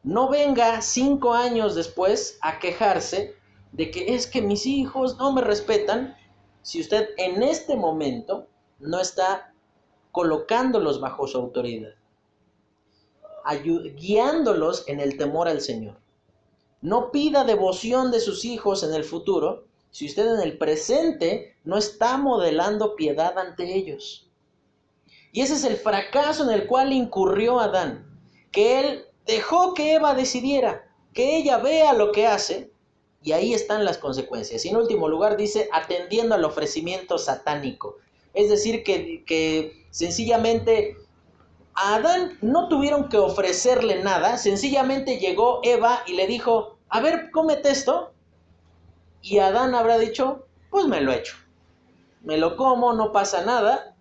[0.03, 3.37] no venga cinco años después a quejarse
[3.71, 6.17] de que es que mis hijos no me respetan
[6.63, 8.49] si usted en este momento
[8.81, 9.55] no está
[10.11, 11.95] colocándolos bajo su autoridad,
[13.97, 16.01] guiándolos en el temor al Señor.
[16.81, 21.79] No pida devoción de sus hijos en el futuro si usted en el presente no
[21.79, 24.29] está modelando piedad ante ellos.
[25.31, 28.05] Y ese es el fracaso en el cual incurrió Adán,
[28.51, 32.73] que él dejó que Eva decidiera, que ella vea lo que hace,
[33.23, 34.65] y ahí están las consecuencias.
[34.65, 37.99] Y en último lugar dice, atendiendo al ofrecimiento satánico.
[38.33, 40.97] Es decir, que, que sencillamente
[41.75, 47.31] a Adán no tuvieron que ofrecerle nada, sencillamente llegó Eva y le dijo, a ver,
[47.31, 48.14] cómete esto.
[49.25, 51.35] Y Adán habrá dicho, pues me lo echo.
[52.21, 53.97] Me lo como, no pasa nada.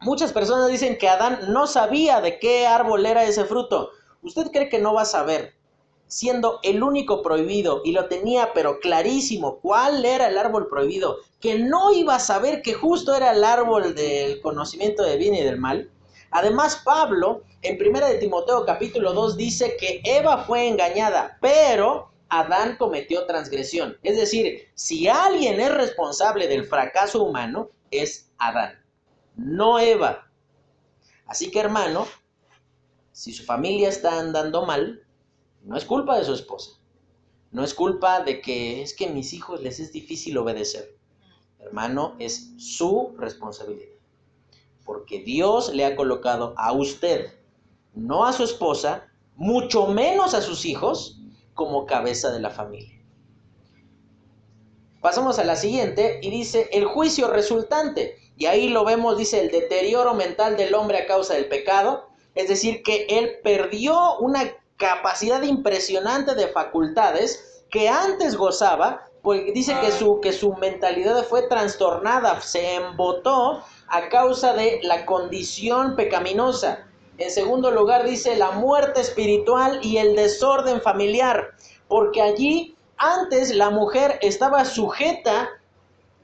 [0.00, 3.90] Muchas personas dicen que Adán no sabía de qué árbol era ese fruto.
[4.22, 5.54] ¿Usted cree que no va a saber?
[6.06, 11.60] siendo el único prohibido y lo tenía pero clarísimo cuál era el árbol prohibido, que
[11.60, 15.58] no iba a saber que justo era el árbol del conocimiento del bien y del
[15.58, 15.88] mal.
[16.32, 22.76] Además, Pablo en 1 de Timoteo capítulo 2 dice que Eva fue engañada, pero Adán
[22.76, 23.98] cometió transgresión.
[24.02, 28.78] Es decir, si alguien es responsable del fracaso humano, es Adán,
[29.36, 30.30] no Eva.
[31.26, 32.06] Así que hermano,
[33.12, 35.04] si su familia está andando mal,
[35.62, 36.80] no es culpa de su esposa.
[37.50, 40.96] No es culpa de que es que a mis hijos les es difícil obedecer.
[41.58, 43.90] Hermano, es su responsabilidad.
[44.84, 47.34] Porque Dios le ha colocado a usted,
[47.92, 51.19] no a su esposa, mucho menos a sus hijos,
[51.60, 52.98] como cabeza de la familia.
[55.02, 58.16] Pasamos a la siguiente y dice el juicio resultante.
[58.38, 62.08] Y ahí lo vemos, dice el deterioro mental del hombre a causa del pecado.
[62.34, 69.76] Es decir, que él perdió una capacidad impresionante de facultades que antes gozaba, porque dice
[69.82, 76.89] que su, que su mentalidad fue trastornada, se embotó a causa de la condición pecaminosa.
[77.20, 81.50] En segundo lugar dice la muerte espiritual y el desorden familiar,
[81.86, 85.50] porque allí antes la mujer estaba sujeta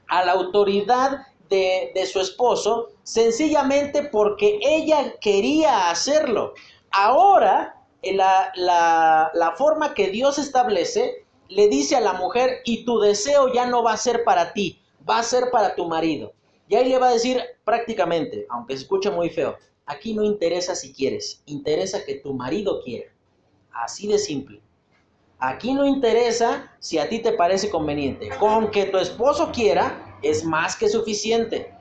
[0.07, 6.55] a la autoridad de, de, su esposo sencillamente porque ella quería hacerlo.
[6.89, 12.99] Ahora la, la, la forma que Dios establece, le dice a la mujer, y tu
[12.99, 16.33] deseo ya no va a ser para ti, va a ser para tu marido.
[16.67, 19.55] Y ahí le va a decir prácticamente, aunque se escuche muy feo,
[19.87, 23.11] aquí no interesa si quieres, interesa que tu marido quiera.
[23.71, 24.61] Así de simple.
[25.39, 28.29] Aquí no interesa si a ti te parece conveniente.
[28.39, 31.73] Con que tu esposo quiera es más que suficiente.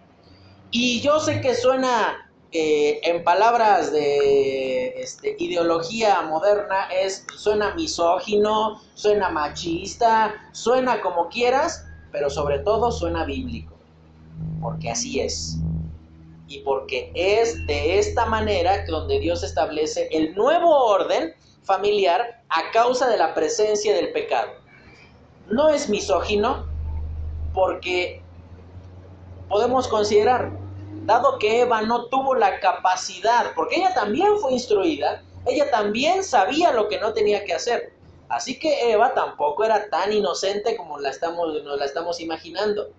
[0.71, 2.27] Y yo sé que suena
[2.59, 12.31] en palabras de este, ideología moderna, es, suena misógino, suena machista, suena como quieras, pero
[12.31, 13.75] sobre todo suena bíblico,
[14.63, 15.59] porque así es.
[16.49, 21.35] Y porque es de esta manera que donde Dios establece el nuevo orden
[21.65, 24.53] familiar a causa de la presencia del pecado.
[25.49, 26.67] No es misógino
[27.53, 28.23] porque
[29.49, 30.51] podemos considerar,
[31.05, 36.73] dado que Eva no tuvo la capacidad, porque ella también fue instruida, ella también sabía
[36.73, 37.93] lo que no tenía que hacer.
[38.29, 42.91] Así que Eva tampoco era tan inocente como la estamos, nos la estamos imaginando.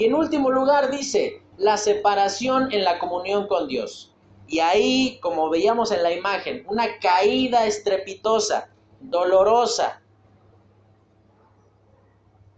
[0.00, 4.14] Y en último lugar dice, la separación en la comunión con Dios.
[4.46, 8.70] Y ahí, como veíamos en la imagen, una caída estrepitosa,
[9.00, 10.00] dolorosa,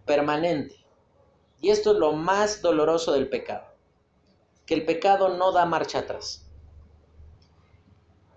[0.05, 0.77] permanente.
[1.59, 3.65] Y esto es lo más doloroso del pecado
[4.65, 6.49] que el pecado no da marcha atrás.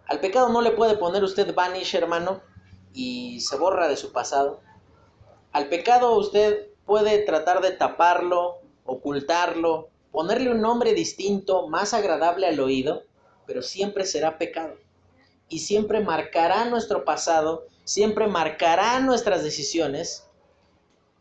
[0.09, 2.43] Al pecado no le puede poner usted vanish, hermano,
[2.93, 4.63] y se borra de su pasado.
[5.53, 12.61] Al pecado usted puede tratar de taparlo, ocultarlo, ponerle un nombre distinto, más agradable al
[12.61, 13.03] oído,
[13.47, 14.75] pero siempre será pecado.
[15.49, 20.27] Y siempre marcará nuestro pasado, siempre marcará nuestras decisiones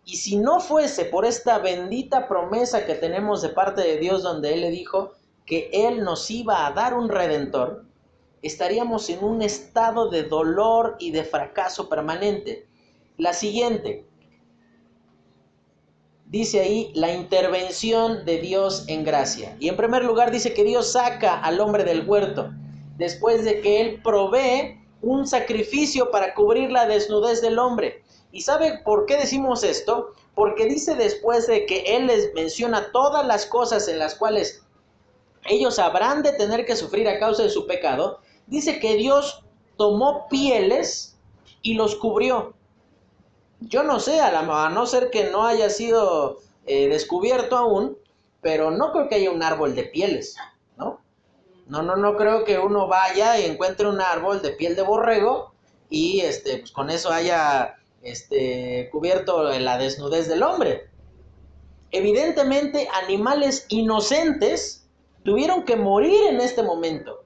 [0.05, 4.53] y si no fuese por esta bendita promesa que tenemos de parte de Dios donde
[4.53, 5.13] Él le dijo
[5.47, 7.85] que Él nos iba a dar un redentor,
[8.43, 12.67] estaríamos en un estado de dolor y de fracaso permanente.
[13.17, 14.05] La siguiente,
[16.25, 19.55] dice ahí la intervención de Dios en gracia.
[19.59, 22.51] Y en primer lugar dice que Dios saca al hombre del huerto,
[22.97, 28.03] después de que Él provee un sacrificio para cubrir la desnudez del hombre.
[28.31, 30.13] ¿Y sabe por qué decimos esto?
[30.33, 34.63] Porque dice después de que Él les menciona todas las cosas en las cuales
[35.45, 39.43] ellos habrán de tener que sufrir a causa de su pecado, dice que Dios
[39.77, 41.17] tomó pieles
[41.61, 42.54] y los cubrió.
[43.59, 47.97] Yo no sé, a, no ser que no haya sido eh, descubierto aún,
[48.41, 50.35] pero no creo que haya un árbol de pieles,
[50.77, 50.99] ¿no?
[51.67, 55.53] No, no, no creo que uno vaya y encuentre un árbol de piel de borrego
[55.89, 60.89] y este, pues con eso haya este, cubierto la desnudez del hombre.
[61.91, 64.87] Evidentemente, animales inocentes
[65.23, 67.23] tuvieron que morir en este momento.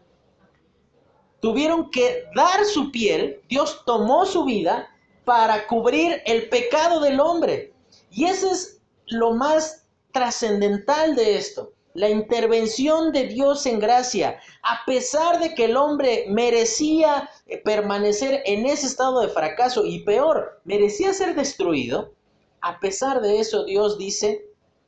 [1.42, 4.89] Tuvieron que dar su piel, Dios tomó su vida
[5.30, 7.72] para cubrir el pecado del hombre.
[8.10, 14.86] Y eso es lo más trascendental de esto la intervención de Dios en gracia, a
[14.86, 20.62] pesar de que el hombre merecía eh, permanecer en ese estado de fracaso y peor,
[20.64, 22.14] merecía ser destruido,
[22.62, 24.46] a pesar de eso Dios dice,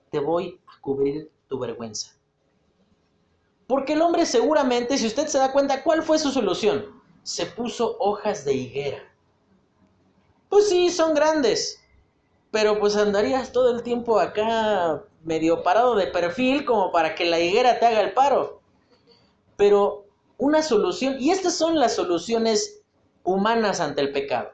[0.10, 2.16] te voy a cubrir tu vergüenza.
[3.68, 7.02] Porque el hombre seguramente, si usted se da cuenta, ¿cuál fue su solución?
[7.24, 9.11] Se puso hojas de higuera.
[10.52, 11.82] Pues sí, son grandes,
[12.52, 17.40] pero pues andarías todo el tiempo acá medio parado de perfil como para que la
[17.40, 18.62] higuera te haga el paro.
[19.56, 22.84] Pero una solución, y estas son las soluciones
[23.24, 24.52] humanas ante el pecado.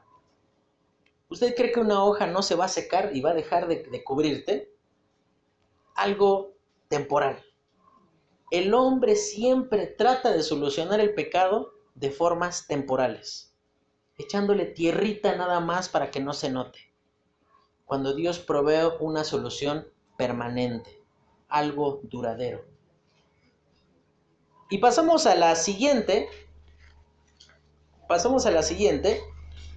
[1.30, 3.78] ¿Usted cree que una hoja no se va a secar y va a dejar de,
[3.82, 4.72] de cubrirte?
[5.96, 6.54] Algo
[6.90, 7.44] temporal.
[8.52, 13.47] El hombre siempre trata de solucionar el pecado de formas temporales,
[14.18, 16.80] echándole tierrita nada más para que no se note.
[17.86, 19.88] Cuando Dios provee una solución
[20.18, 21.04] permanente,
[21.48, 22.66] algo duradero.
[24.70, 26.30] Y pasamos a la siguiente.
[28.08, 29.22] Pasamos a la siguiente.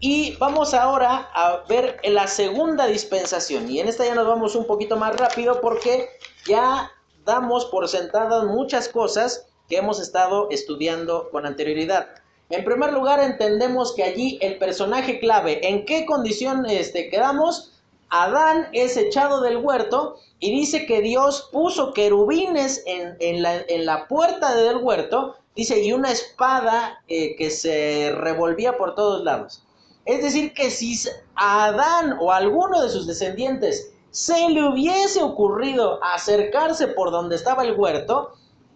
[0.00, 3.70] Y vamos ahora a ver la segunda dispensación.
[3.70, 6.08] Y en esta ya nos vamos un poquito más rápido porque
[6.46, 6.90] ya
[7.24, 12.08] damos por sentadas muchas cosas que hemos estado estudiando con anterioridad.
[12.50, 17.72] En primer lugar, entendemos que allí el personaje clave, ¿en qué condición este, quedamos?
[18.08, 24.78] Adán es echado del huerto y dice que Dios puso querubines en, la, puerta del
[24.78, 29.62] huerto, dice, y una espada eh, que se revolvía por todos lados.
[30.04, 35.22] Es decir, que si a Adán o a alguno de sus descendientes se le hubiese
[35.22, 38.32] ocurrido acercarse por donde estaba el huerto,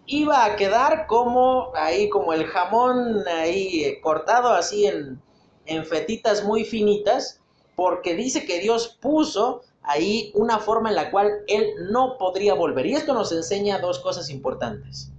[0.06, 5.20] iba a quedar como ahí, como el jamón ahí eh, cortado así en,
[5.66, 7.40] en fetitas muy finitas,
[7.76, 12.86] porque dice que Dios puso ahí una forma en la cual él no podría volver.
[12.86, 15.10] Y esto nos enseña dos cosas importantes.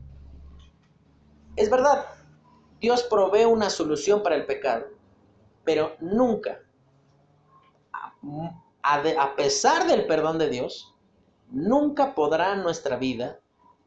[1.55, 2.05] Es verdad,
[2.81, 4.88] Dios provee una solución para el pecado,
[5.63, 6.59] pero nunca,
[8.83, 10.93] a, pesar del perdón de Dios,
[11.49, 13.39] nunca podrá nuestra vida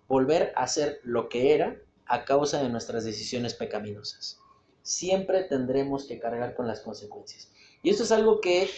[0.09, 4.41] volver a ser lo que era a causa de nuestras decisiones pecaminosas.
[4.83, 7.53] Siempre tendremos que cargar con las consecuencias.
[7.83, 8.71] Y esto es algo que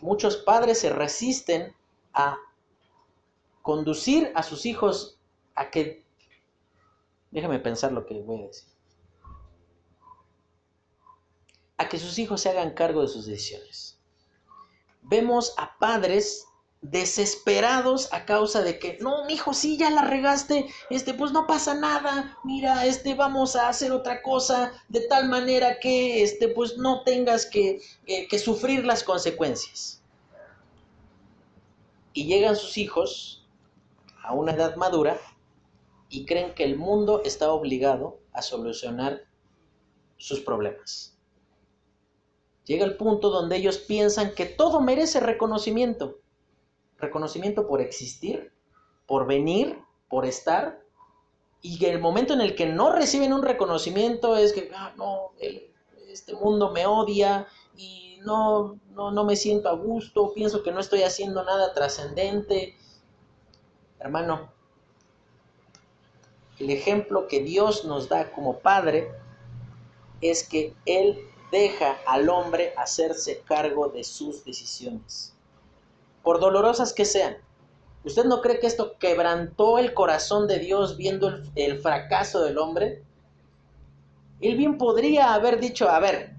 [0.00, 1.74] muchos padres se resisten
[2.12, 2.38] a
[3.62, 5.18] conducir a sus hijos
[5.54, 6.04] a que...
[7.30, 8.68] Déjame pensar lo que voy a decir.
[11.78, 13.98] A que sus hijos se hagan cargo de sus decisiones.
[15.02, 16.45] Vemos a padres
[16.82, 21.46] desesperados a causa de que, no, mi hijo, sí, ya la regaste, este, pues no
[21.46, 26.76] pasa nada, mira, este, vamos a hacer otra cosa de tal manera que, este, pues
[26.76, 30.02] no tengas que, que sufrir las consecuencias.
[32.12, 33.46] Y llegan sus hijos
[34.22, 35.20] a una edad madura
[36.08, 39.24] y creen que el mundo está obligado a solucionar
[40.16, 41.16] sus problemas.
[42.64, 46.18] Llega el punto donde ellos piensan que todo merece reconocimiento
[46.98, 48.52] reconocimiento por existir,
[49.06, 49.78] por venir,
[50.08, 50.80] por estar,
[51.62, 55.32] y el momento en el que no reciben un reconocimiento es que, ah, no,
[56.08, 60.80] este mundo me odia y no, no, no me siento a gusto, pienso que no
[60.80, 62.76] estoy haciendo nada trascendente.
[63.98, 64.52] Hermano,
[66.58, 69.10] el ejemplo que Dios nos da como Padre
[70.20, 71.18] es que Él
[71.50, 75.35] deja al hombre hacerse cargo de sus decisiones
[76.26, 77.36] por dolorosas que sean.
[78.02, 83.04] ¿Usted no cree que esto quebrantó el corazón de Dios viendo el, fracaso del hombre?
[84.40, 86.32] Él bien podría haber dicho, a ver,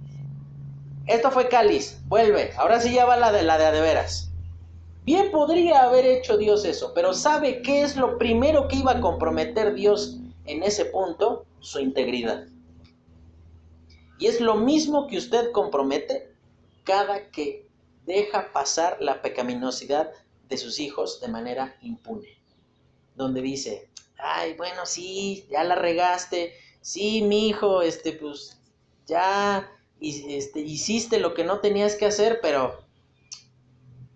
[1.06, 4.30] esto fue cáliz, vuelve, ahora sí ya va la de la de, de veras.
[5.06, 9.00] Bien podría haber hecho Dios eso, pero ¿sabe qué es lo primero que iba a
[9.00, 10.18] comprometer Dios
[10.48, 11.46] en ese punto?
[11.62, 12.44] Su integridad.
[14.20, 16.30] Y es lo mismo que usted compromete
[16.84, 17.67] cada que
[18.08, 20.12] deja pasar la pecaminosidad
[20.48, 22.40] de sus hijos de manera impune.
[23.16, 28.60] Donde dice, ay, bueno, sí, ya la regaste, sí, mi hijo, este, pues,
[29.06, 32.80] ya este, hiciste lo que no tenías que hacer, pero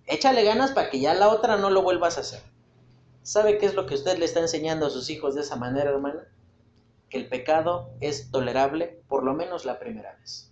[0.06, 2.42] échale ganas para que ya la otra no lo vuelvas a hacer.
[3.24, 5.92] ¿Sabe qué es lo que usted le está enseñando a sus hijos de esa manera,
[5.92, 6.28] hermana?
[7.10, 10.51] Que el pecado es tolerable por lo menos la primera vez.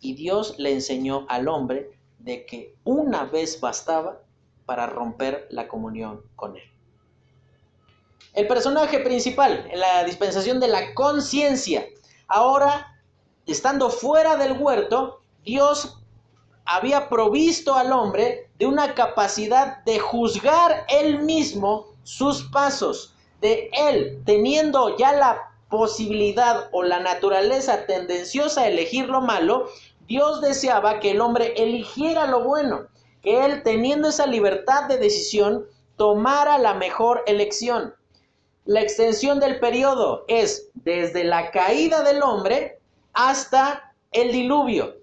[0.00, 4.20] Y Dios le enseñó al hombre de que una vez bastaba
[4.66, 6.62] para romper la comunión con él.
[8.32, 11.84] El personaje principal en la dispensación de la conciencia.
[12.28, 13.00] Ahora,
[13.46, 16.00] estando fuera del huerto, Dios
[16.64, 24.22] había provisto al hombre de una capacidad de juzgar él mismo sus pasos, de él
[24.24, 29.68] teniendo ya la posibilidad o la naturaleza tendenciosa a elegir lo malo,
[30.10, 32.88] Dios deseaba que el hombre eligiera lo bueno,
[33.22, 37.94] que él teniendo esa libertad de decisión tomara la mejor elección.
[38.64, 42.80] La extensión del periodo es desde la caída del hombre
[43.12, 44.96] hasta el diluvio.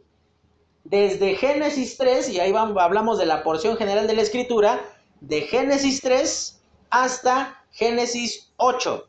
[0.83, 4.81] desde Génesis 3, y ahí hablamos de la porción general de la escritura,
[5.21, 9.07] de Génesis 3 hasta Génesis 8.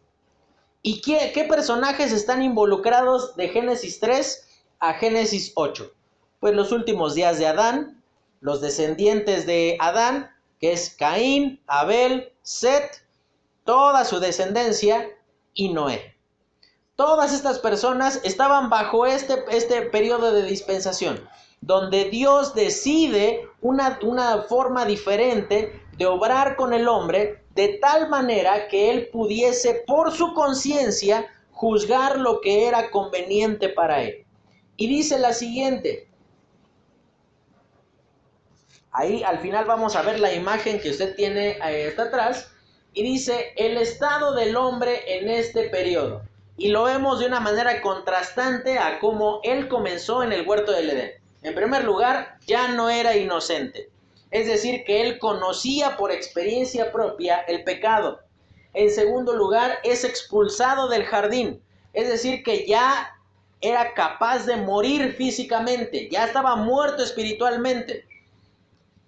[0.83, 4.48] ¿Y qué, qué personajes están involucrados de Génesis 3
[4.81, 5.91] a Génesis 8?
[6.41, 8.03] Pues los últimos días de Adán,
[8.41, 13.05] los descendientes de Adán, que es Caín, Abel, Set,
[13.65, 15.09] toda su descendencia
[15.55, 16.15] y Noé.
[16.97, 21.29] Todas estas personas estaban bajo este, este periodo de dispensación,
[21.61, 28.69] donde Dios decide una, una forma diferente de obrar con el hombre de tal manera
[28.69, 34.25] que él pudiese por su conciencia juzgar lo que era conveniente para él.
[34.79, 36.09] Y dice la siguiente,
[38.93, 42.51] ahí al final vamos a ver la imagen que usted tiene ahí está atrás,
[42.95, 46.23] y dice el estado del hombre en este periodo
[46.57, 50.91] y lo vemos de una manera contrastante a cómo él comenzó en el huerto del
[50.91, 51.13] Edén.
[51.43, 53.91] En primer lugar, ya no era inocente,
[54.33, 58.21] es decir, que él conocía por experiencia propia el pecado.
[58.75, 61.63] En segundo lugar, es expulsado del jardín,
[61.93, 63.18] es decir, que ya
[63.61, 68.07] era capaz de morir físicamente, ya estaba muerto espiritualmente.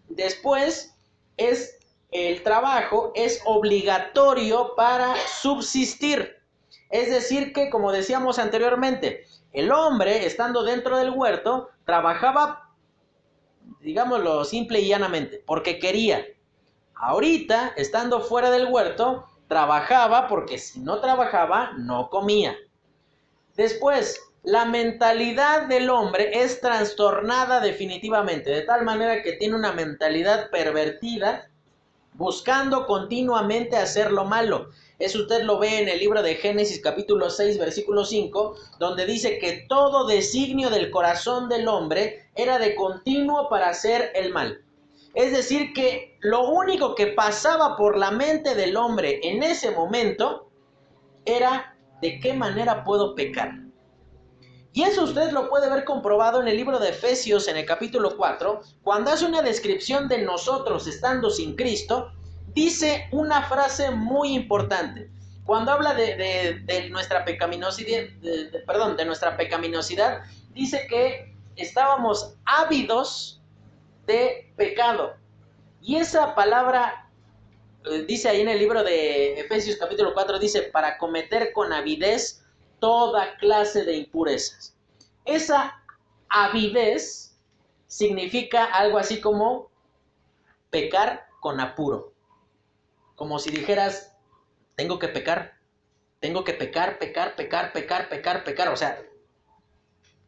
[0.08, 0.94] Después,
[1.36, 1.80] es
[2.10, 6.36] el trabajo es obligatorio para subsistir.
[6.90, 12.68] Es decir, que como decíamos anteriormente, el hombre, estando dentro del huerto, trabajaba,
[13.80, 16.26] digámoslo simple y llanamente, porque quería.
[16.94, 22.56] Ahorita, estando fuera del huerto, trabajaba porque si no trabajaba, no comía.
[23.54, 30.48] Después, la mentalidad del hombre es trastornada definitivamente, de tal manera que tiene una mentalidad
[30.50, 31.50] pervertida,
[32.14, 34.70] buscando continuamente hacer lo malo.
[34.98, 39.38] Eso usted lo ve en el libro de Génesis capítulo 6 versículo 5, donde dice
[39.38, 44.62] que todo designio del corazón del hombre era de continuo para hacer el mal.
[45.14, 50.50] Es decir, que lo único que pasaba por la mente del hombre en ese momento
[51.26, 53.69] era de qué manera puedo pecar.
[54.72, 58.16] Y eso usted lo puede ver comprobado en el libro de Efesios en el capítulo
[58.16, 62.12] 4, cuando hace una descripción de nosotros estando sin Cristo,
[62.54, 65.10] dice una frase muy importante.
[65.44, 68.04] Cuando habla de, nuestra pecaminosidad,
[68.64, 70.22] perdón, de nuestra pecaminosidad,
[70.54, 73.42] dice que estábamos ávidos
[74.06, 75.14] de pecado.
[75.82, 77.10] Y esa palabra
[77.86, 82.39] eh, dice ahí en el libro de Efesios capítulo 4, dice, para cometer con avidez
[82.80, 84.74] toda clase de impurezas.
[85.24, 85.80] Esa
[86.28, 87.38] avidez
[87.86, 89.70] significa algo así como
[90.70, 92.12] pecar con apuro.
[93.16, 94.16] Como si dijeras,
[94.76, 95.58] tengo que pecar,
[96.20, 98.68] tengo que pecar, pecar, pecar, pecar, pecar, pecar.
[98.68, 99.02] O sea,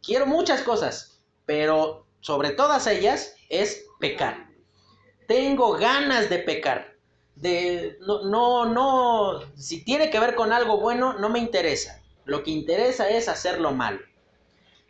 [0.03, 4.48] quiero muchas cosas, pero sobre todas ellas es pecar.
[5.26, 6.92] Tengo ganas de pecar.
[7.34, 12.01] De, no, no, no, si tiene que ver con algo bueno, no me interesa.
[12.24, 14.00] Lo que interesa es hacerlo mal.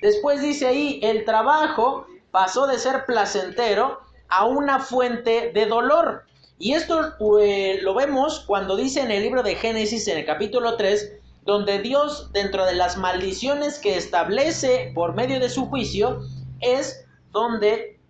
[0.00, 6.24] Después dice ahí, el trabajo pasó de ser placentero a una fuente de dolor.
[6.58, 10.76] Y esto eh, lo vemos cuando dice en el libro de Génesis, en el capítulo
[10.76, 11.12] 3,
[11.44, 16.20] donde Dios, dentro de las maldiciones que establece por medio de su juicio,
[16.60, 18.00] es donde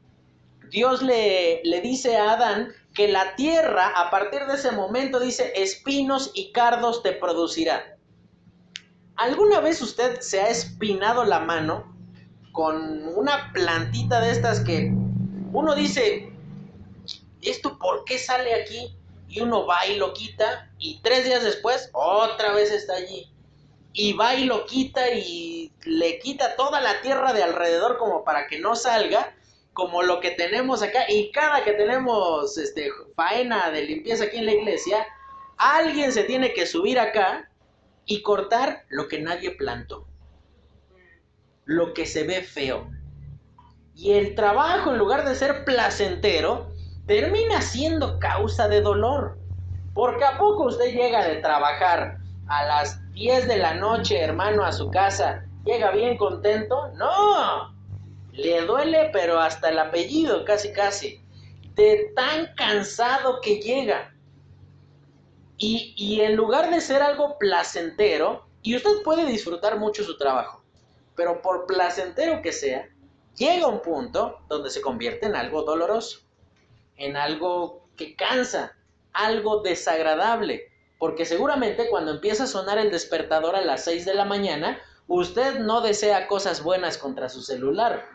[0.70, 5.52] Dios le, le dice a Adán que la tierra, a partir de ese momento, dice,
[5.56, 7.96] espinos y cardos te producirá.
[9.16, 11.94] ¿Alguna vez usted se ha espinado la mano
[12.52, 14.92] con una plantita de estas que
[15.52, 16.32] uno dice,
[17.42, 18.96] ¿esto por qué sale aquí?
[19.28, 23.30] Y uno va y lo quita y tres días después otra vez está allí.
[23.94, 28.46] Y va y lo quita y le quita toda la tierra de alrededor como para
[28.46, 29.34] que no salga,
[29.74, 31.04] como lo que tenemos acá.
[31.08, 35.06] Y cada que tenemos este, faena de limpieza aquí en la iglesia,
[35.58, 37.50] alguien se tiene que subir acá
[38.06, 40.06] y cortar lo que nadie plantó.
[41.64, 42.90] Lo que se ve feo.
[43.94, 46.72] Y el trabajo, en lugar de ser placentero,
[47.06, 49.38] termina siendo causa de dolor.
[49.94, 54.72] Porque a poco usted llega de trabajar a las 10 de la noche, hermano, a
[54.72, 56.90] su casa, llega bien contento?
[56.94, 57.74] No,
[58.32, 61.22] le duele, pero hasta el apellido, casi, casi,
[61.74, 64.14] de tan cansado que llega.
[65.64, 70.64] Y, en lugar de ser algo placentero, y usted puede disfrutar mucho su trabajo,
[71.14, 72.88] pero por placentero que sea,
[73.36, 76.20] llega un punto donde se convierte en algo doloroso
[76.96, 78.76] en algo que cansa,
[79.12, 84.24] algo desagradable, porque seguramente cuando empieza a sonar el despertador a las 6 de la
[84.24, 88.06] mañana, usted no desea cosas buenas contra su celular,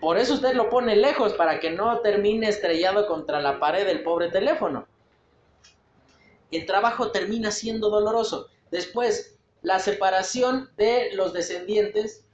[0.00, 4.02] Por eso usted lo pone lejos, para que no termine estrellado contra la pared del
[4.02, 4.86] pobre teléfono.
[6.56, 8.48] El trabajo termina siendo doloroso.
[8.70, 12.24] Después, la separación de los descendientes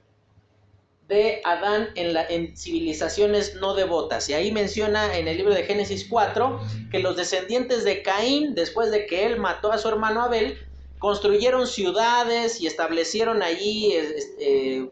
[1.07, 4.29] de Adán en, civilizaciones no devotas.
[4.29, 8.91] Y ahí menciona en el libro de Génesis 4 que los descendientes de Caín, después
[8.91, 10.57] de que él mató a su hermano Abel,
[10.99, 13.93] construyeron ciudades y establecieron allí
[14.39, 14.89] eh,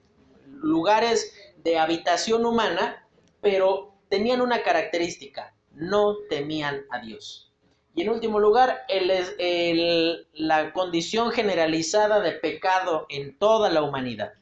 [0.61, 3.07] lugares de habitación humana,
[3.41, 7.48] pero tenían una característica, no temían a Dios.
[7.95, 14.33] Y en último lugar, el, la condición generalizada de pecado en toda la humanidad.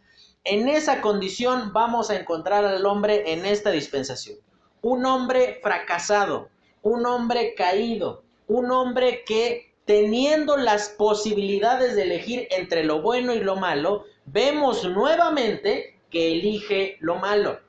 [0.43, 4.37] En esa condición vamos a encontrar al hombre en esta dispensación.
[4.81, 6.49] Un hombre fracasado,
[6.81, 13.39] un hombre caído, un hombre que teniendo las posibilidades de elegir entre lo bueno y
[13.39, 17.59] lo malo, vemos nuevamente que elige lo malo.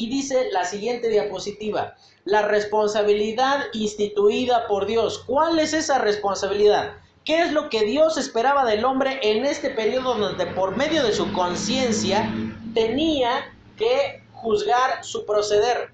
[0.00, 1.94] Y dice la siguiente diapositiva,
[2.24, 5.22] la responsabilidad instituida por Dios.
[5.26, 6.94] ¿Cuál es esa responsabilidad?
[7.24, 11.12] ¿Qué es lo que Dios esperaba del hombre en este periodo donde por medio de
[11.12, 12.32] su conciencia
[12.74, 15.92] tenía que juzgar su proceder?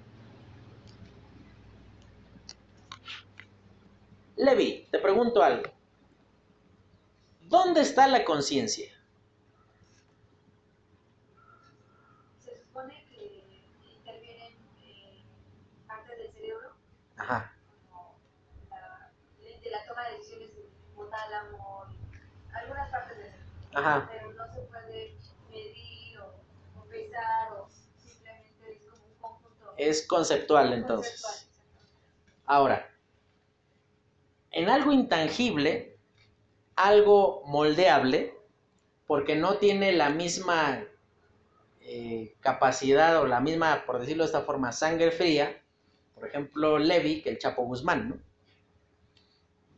[4.37, 5.63] Levi, te pregunto algo.
[7.41, 8.87] ¿Dónde está la conciencia?
[12.43, 13.43] Se supone que
[13.95, 14.53] intervienen
[14.83, 15.23] eh,
[15.87, 16.71] partes del cerebro,
[17.17, 17.53] Ajá.
[17.89, 18.19] como
[18.69, 20.49] la, de la toma de decisiones
[20.91, 21.85] hipotálamo,
[22.53, 23.47] algunas partes del cerebro.
[23.77, 24.09] Ajá.
[24.11, 25.15] Pero no se puede
[25.49, 26.43] medir o,
[26.79, 31.21] o pesar o simplemente es como un conjunto Es conceptual entonces.
[31.21, 31.47] conceptual.
[32.45, 32.89] Ahora,
[34.51, 35.97] en algo intangible,
[36.75, 38.33] algo moldeable,
[39.07, 40.85] porque no tiene la misma
[41.81, 45.61] eh, capacidad o la misma, por decirlo de esta forma, sangre fría,
[46.15, 48.17] por ejemplo, Levi, que el Chapo Guzmán, ¿no?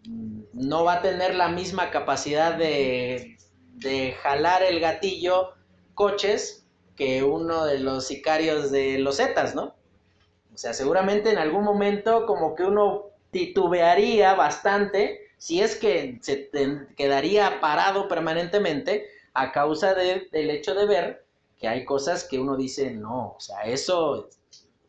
[0.05, 3.37] Mm, No va a tener la misma capacidad de,
[3.79, 5.53] de jalar el gatillo
[5.93, 9.75] coches que uno de los sicarios de los Zetas, ¿no?
[10.53, 16.49] O sea, seguramente en algún momento como que uno titubearía bastante si es que se
[16.97, 21.25] quedaría parado permanentemente a causa de- del hecho de ver
[21.57, 24.29] que hay cosas que uno dice, no, o sea, eso,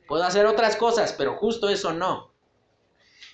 [0.08, 2.32] puedo hacer otras cosas, pero justo eso no.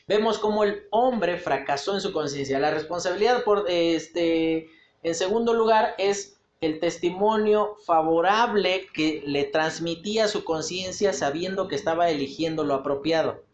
[0.07, 2.59] Vemos como el hombre fracasó en su conciencia.
[2.59, 4.69] La responsabilidad, por, este,
[5.07, 12.11] en segundo lugar, es el testimonio favorable que le transmitía su conciencia sabiendo que estaba
[12.11, 13.45] eligiendo lo apropiado.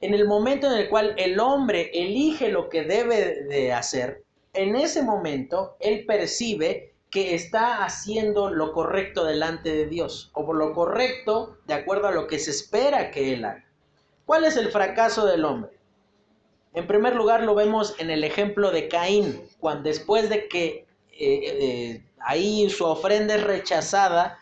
[0.00, 4.74] En el momento en el cual el hombre elige lo que debe de hacer, en
[4.74, 10.74] ese momento él percibe que está haciendo lo correcto delante de Dios, o por lo
[10.74, 13.64] correcto de acuerdo a lo que se espera que él haga.
[14.26, 15.70] ¿Cuál es el fracaso del hombre?
[16.74, 21.40] En primer lugar lo vemos en el ejemplo de Caín, cuando después de que eh,
[21.60, 24.38] eh, ahí su ofrenda es rechazada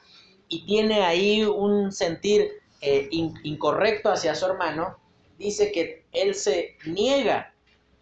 [0.48, 2.48] y tiene ahí un sentir
[2.80, 4.96] eh, in- incorrecto hacia su hermano,
[5.38, 7.52] dice que él se niega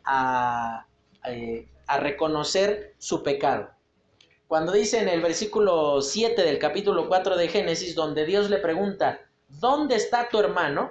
[0.05, 0.87] a,
[1.87, 3.71] a reconocer su pecado.
[4.47, 9.21] Cuando dice en el versículo 7 del capítulo 4 de Génesis, donde Dios le pregunta,
[9.49, 10.91] ¿dónde está tu hermano?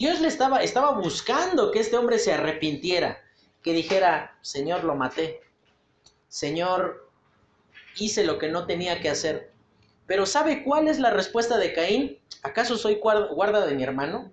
[0.00, 3.22] Dios le estaba, buscando que este hombre se arrepintiera,
[3.62, 5.42] que dijera, Señor, lo maté.
[6.26, 7.10] Señor,
[7.98, 9.52] hice lo que no tenía que hacer.
[10.06, 12.18] Pero ¿sabe cuál es la respuesta de Caín?
[12.42, 14.32] ¿Acaso soy guarda, de mi hermano?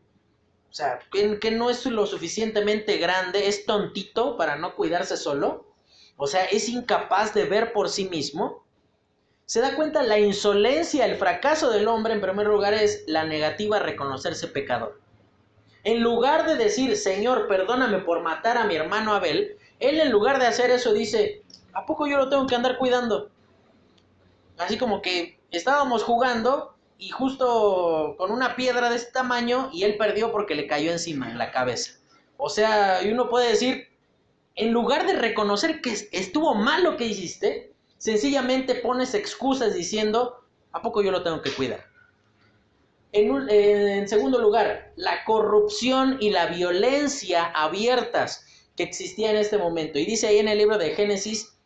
[0.70, 5.76] O sea, ¿que, que no es lo suficientemente grande, es tontito para no cuidarse solo?
[6.16, 8.64] O sea, es incapaz de ver por sí mismo.
[9.46, 13.76] Se da cuenta la insolencia, el fracaso del hombre, en primer lugar, es la negativa
[13.76, 15.06] a reconocerse pecador.
[15.88, 20.38] En lugar de decir, Señor, perdóname por matar a mi hermano Abel, él en lugar
[20.38, 23.30] de hacer eso dice, ¿a poco yo lo tengo que andar cuidando?
[24.58, 29.96] Así como que estábamos jugando y justo con una piedra de este tamaño y él
[29.96, 31.94] perdió porque le cayó encima en la cabeza.
[32.36, 33.88] O sea, y uno puede decir,
[34.56, 40.82] en lugar de reconocer que estuvo mal lo que hiciste, sencillamente pones excusas diciendo, ¿a
[40.82, 41.87] poco yo lo tengo que cuidar?
[43.18, 48.46] En, un- en segundo lugar, la corrupción y la violencia abiertas
[48.76, 49.98] que existía en este momento.
[49.98, 51.58] Y dice ahí en el libro de Génesis,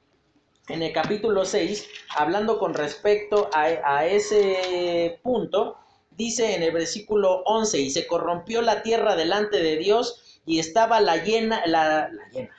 [0.69, 5.75] en el capítulo 6, hablando con respecto a, ese punto,
[6.11, 11.01] dice en el versículo 11, y se corrompió la tierra delante de Dios y estaba
[11.01, 12.09] la llena, la,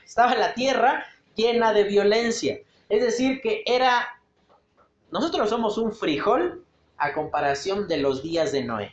[0.04, 2.58] estaba la tierra llena de violencia.
[2.90, 4.20] Es decir, que era,
[5.10, 6.62] nosotros somos un frijol
[6.98, 8.92] a comparación de los días de Noé.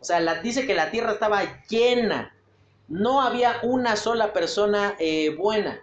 [0.00, 2.34] O sea, dice que la tierra estaba llena,
[2.88, 5.80] no había una sola persona eh, buena.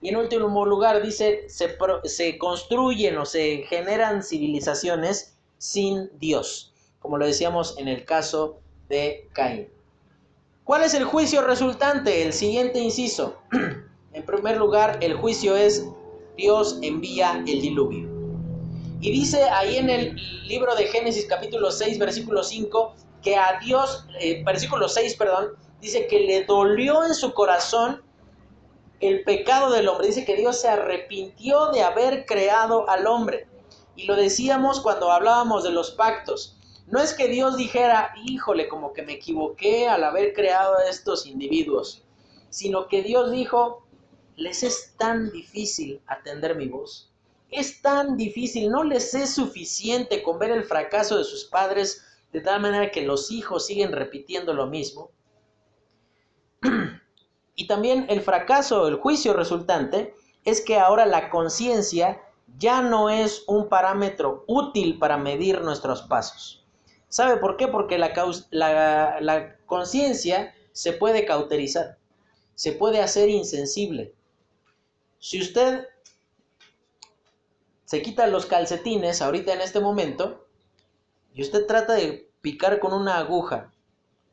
[0.00, 7.18] Y en último lugar dice, se, se construyen o se generan civilizaciones sin Dios, como
[7.18, 9.68] lo decíamos en el caso de Caín.
[10.64, 12.24] ¿Cuál es el juicio resultante?
[12.24, 13.36] El siguiente inciso.
[14.12, 15.86] en primer lugar, el juicio es
[16.36, 18.15] Dios envía el diluvio.
[19.00, 20.16] Y dice ahí en el
[20.46, 26.06] libro de Génesis capítulo 6, versículo 5, que a Dios, eh, versículo 6, perdón, dice
[26.06, 28.02] que le dolió en su corazón
[29.00, 30.08] el pecado del hombre.
[30.08, 33.48] Dice que Dios se arrepintió de haber creado al hombre.
[33.94, 36.56] Y lo decíamos cuando hablábamos de los pactos.
[36.86, 41.26] No es que Dios dijera, híjole, como que me equivoqué al haber creado a estos
[41.26, 42.04] individuos,
[42.48, 43.84] sino que Dios dijo,
[44.36, 47.10] les es tan difícil atender mi voz,
[47.50, 52.40] es tan difícil, no les es suficiente con ver el fracaso de sus padres de
[52.40, 55.10] tal manera que los hijos siguen repitiendo lo mismo.
[57.54, 62.20] y también el fracaso, el juicio resultante, es que ahora la conciencia
[62.58, 66.64] ya no es un parámetro útil para medir nuestros pasos.
[67.08, 67.68] ¿Sabe por qué?
[67.68, 68.12] Porque la,
[69.20, 71.98] la, conciencia se puede cauterizar,
[72.54, 74.14] se puede hacer insensible.
[75.18, 75.86] Si usted
[77.86, 80.46] se quita los calcetines ahorita en este momento
[81.32, 83.72] y usted trata de picar con una aguja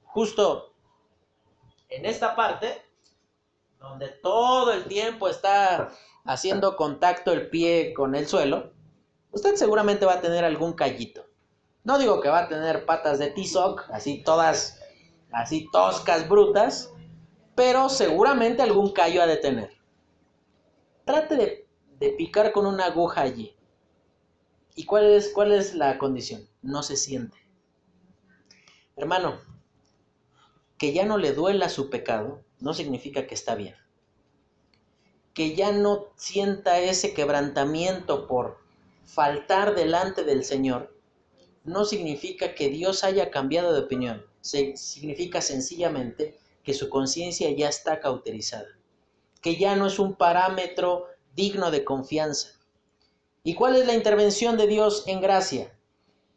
[0.03, 0.73] justo
[1.89, 2.81] en esta parte,
[3.79, 5.89] donde todo el tiempo está
[6.25, 8.73] haciendo contacto el pie con el suelo,
[9.31, 11.25] usted seguramente va a tener algún callito.
[11.83, 14.79] No digo que va a tener patas de Tizoc, así todas,
[15.31, 16.91] así toscas, brutas,
[17.55, 19.71] pero seguramente algún callo ha de tener.
[21.05, 21.62] Trate de,
[21.99, 23.55] de picar con una aguja allí.
[24.75, 26.47] ¿Y cuál es, cuál es la condición?
[26.61, 27.37] No se siente.
[28.95, 29.39] Hermano,
[30.77, 33.75] que ya no le duela su pecado no significa que está bien.
[35.33, 38.59] Que ya no sienta ese quebrantamiento por
[39.05, 40.93] faltar delante del Señor
[41.63, 47.99] no significa que Dios haya cambiado de opinión, significa sencillamente que su conciencia ya está
[47.99, 48.67] cauterizada,
[49.41, 52.49] que ya no es un parámetro digno de confianza.
[53.43, 55.73] ¿Y cuál es la intervención de Dios en gracia?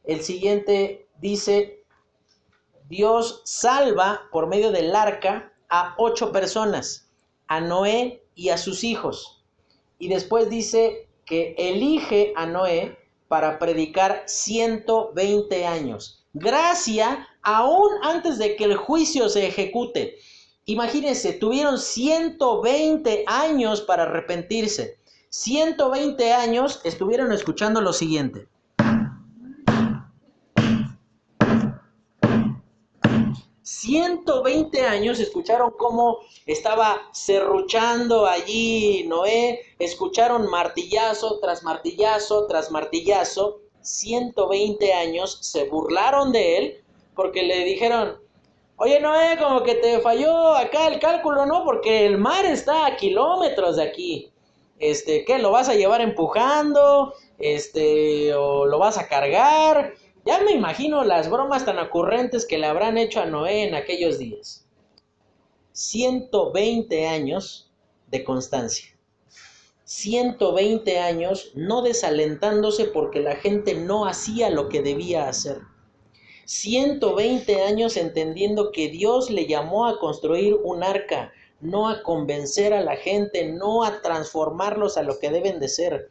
[0.05, 1.84] El siguiente dice,
[2.88, 7.09] Dios salva por medio del arca a ocho personas,
[7.49, 9.44] a Noé y a sus hijos.
[9.99, 16.24] Y después dice que elige a Noé para predicar 120 años.
[16.32, 20.18] Gracia aún antes de que el juicio se ejecute.
[20.68, 24.98] Imagínense, tuvieron 120 años para arrepentirse.
[25.28, 28.48] 120 años estuvieron escuchando lo siguiente.
[33.62, 43.60] 120 años escucharon cómo estaba serruchando allí Noé, escucharon martillazo tras martillazo tras martillazo.
[43.82, 48.25] 120 años se burlaron de él porque le dijeron,
[48.76, 51.64] oye Noé, como que te falló acá el cálculo, ¿no?
[51.64, 54.32] Porque el mar está a kilómetros de aquí.
[54.78, 55.38] Este, ¿qué?
[55.38, 57.14] ¿Lo vas a llevar empujando?
[57.38, 59.94] Este, o lo vas a cargar?
[60.24, 64.18] Ya me imagino las bromas tan ocurrentes que le habrán hecho a Noé en aquellos
[64.18, 64.66] días.
[65.72, 67.70] 120 años
[68.08, 68.96] de constancia.
[69.84, 75.60] 120 años no desalentándose porque la gente no hacía lo que debía hacer.
[76.47, 82.82] 120 años entendiendo que Dios le llamó a construir un arca, no a convencer a
[82.82, 86.11] la gente, no a transformarlos a lo que deben de ser.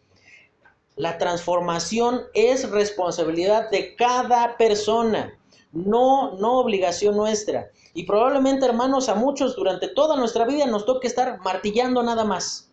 [0.97, 5.37] La transformación es responsabilidad de cada persona,
[5.71, 7.69] no, no obligación nuestra.
[7.93, 12.71] Y probablemente, hermanos, a muchos durante toda nuestra vida nos toque estar martillando nada más.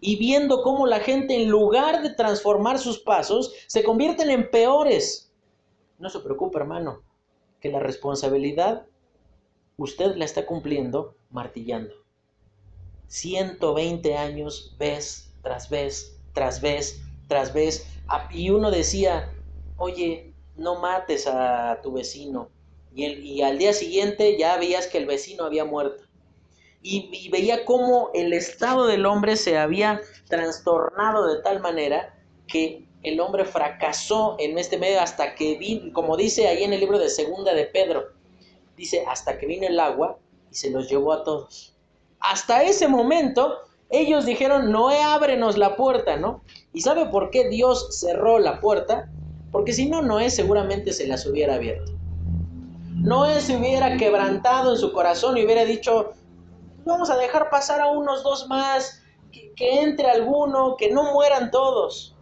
[0.00, 5.25] Y viendo cómo la gente, en lugar de transformar sus pasos, se convierten en peores.
[5.98, 7.02] No se preocupe, hermano,
[7.60, 8.86] que la responsabilidad
[9.76, 11.94] usted la está cumpliendo martillando.
[13.08, 17.86] 120 años, vez tras vez, tras vez, tras vez,
[18.30, 19.32] y uno decía,
[19.76, 22.48] oye, no mates a tu vecino.
[22.94, 26.02] Y, y al día siguiente ya veías que el vecino había muerto.
[26.82, 32.16] Y, veía cómo el estado del hombre se había trastornado de tal manera
[32.46, 36.80] que el hombre fracasó en este medio hasta que vino, como dice ahí en el
[36.80, 38.08] libro de Segunda de Pedro,
[38.76, 40.18] dice, hasta que vino el agua
[40.50, 41.72] y se los llevó a todos.
[42.18, 43.58] Hasta ese momento
[43.90, 46.42] ellos dijeron, Noé, ábrenos la puerta, ¿no?
[46.72, 49.08] ¿Y sabe por qué Dios cerró la puerta?
[49.52, 51.92] Porque si no, Noé seguramente se las hubiera abierto.
[52.96, 56.10] Noé se hubiera quebrantado en su corazón y hubiera dicho,
[56.84, 59.00] vamos a dejar pasar a unos dos más,
[59.30, 62.15] que, que entre alguno, que no mueran todos.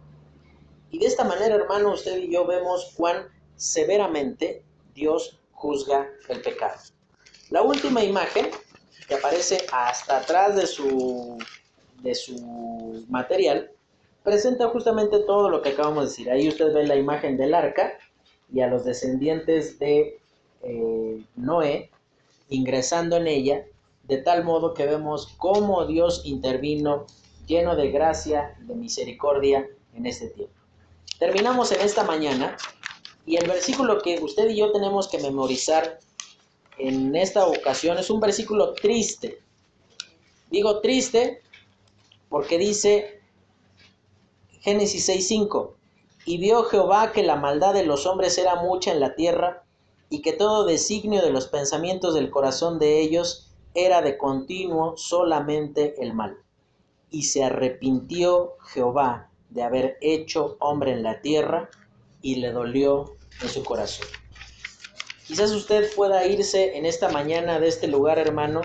[0.95, 3.27] Y de esta manera, hermano, usted y yo vemos cuán
[3.57, 6.79] severamente Dios juzga el pecado.
[7.49, 8.47] La última imagen,
[9.05, 11.37] que aparece hasta atrás de su,
[12.01, 13.71] de su material,
[14.23, 16.31] presenta justamente todo lo que acabamos de decir.
[16.31, 17.97] Ahí usted ve la imagen del arca
[18.49, 20.17] y a los descendientes de
[20.61, 21.91] eh, Noé
[22.47, 23.65] ingresando en ella,
[24.03, 27.05] de tal modo que vemos cómo Dios intervino
[27.47, 30.55] lleno de gracia, de misericordia en este tiempo.
[31.19, 32.57] Terminamos en esta mañana
[33.25, 35.99] y el versículo que usted y yo tenemos que memorizar
[36.77, 39.41] en esta ocasión es un versículo triste.
[40.51, 41.41] Digo triste
[42.29, 43.21] porque dice
[44.61, 45.73] Génesis 6:5,
[46.25, 49.63] y vio Jehová que la maldad de los hombres era mucha en la tierra,
[50.09, 55.95] y que todo designio de los pensamientos del corazón de ellos era de continuo solamente
[56.01, 56.37] el mal.
[57.11, 61.69] Y se arrepintió Jehová de haber hecho hombre en la tierra,
[62.21, 64.07] y le dolió en su corazón.
[65.25, 68.61] Quizás usted pueda irse en esta mañana de este lugar, hermano,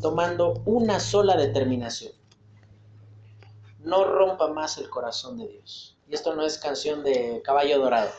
[0.00, 2.12] tomando una sola determinación.
[3.80, 5.96] No rompa más el corazón de Dios.
[6.08, 8.10] Y esto no es canción de caballo dorado.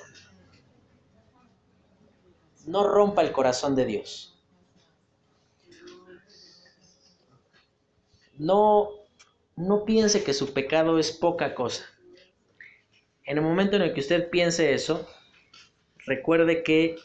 [2.66, 4.40] No rompa el corazón de Dios.
[8.38, 8.90] No,
[9.56, 11.86] no piense que su pecado es poca cosa.
[13.26, 15.08] En el momento en el que usted piense eso,
[16.06, 16.97] recuerde que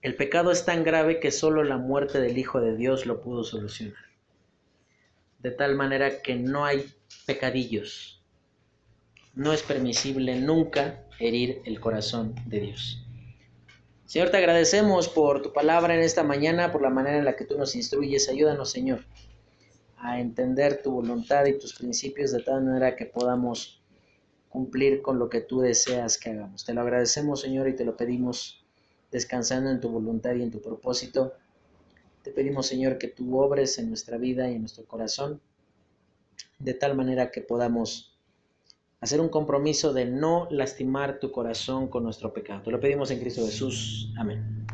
[0.00, 3.44] el pecado es tan grave que solo la muerte del Hijo de Dios lo pudo
[3.44, 4.04] solucionar.
[5.40, 6.86] De tal manera que no hay
[7.26, 8.22] pecadillos.
[9.34, 13.04] No es permisible nunca herir el corazón de Dios.
[14.06, 17.44] Señor, te agradecemos por tu palabra en esta mañana, por la manera en la que
[17.44, 18.28] tú nos instruyes.
[18.28, 19.04] Ayúdanos, Señor,
[20.00, 23.82] a entender tu voluntad y tus principios de tal manera que podamos
[24.48, 26.64] cumplir con lo que tú deseas que hagamos.
[26.64, 28.64] Te lo agradecemos, Señor, y te lo pedimos
[29.10, 31.34] descansando en tu voluntad y en tu propósito.
[32.22, 35.40] Te pedimos, Señor, que tú obres en nuestra vida y en nuestro corazón,
[36.58, 38.18] de tal manera que podamos
[39.00, 42.62] hacer un compromiso de no lastimar tu corazón con nuestro pecado.
[42.62, 44.12] Te lo pedimos en Cristo Jesús.
[44.18, 44.67] Amén.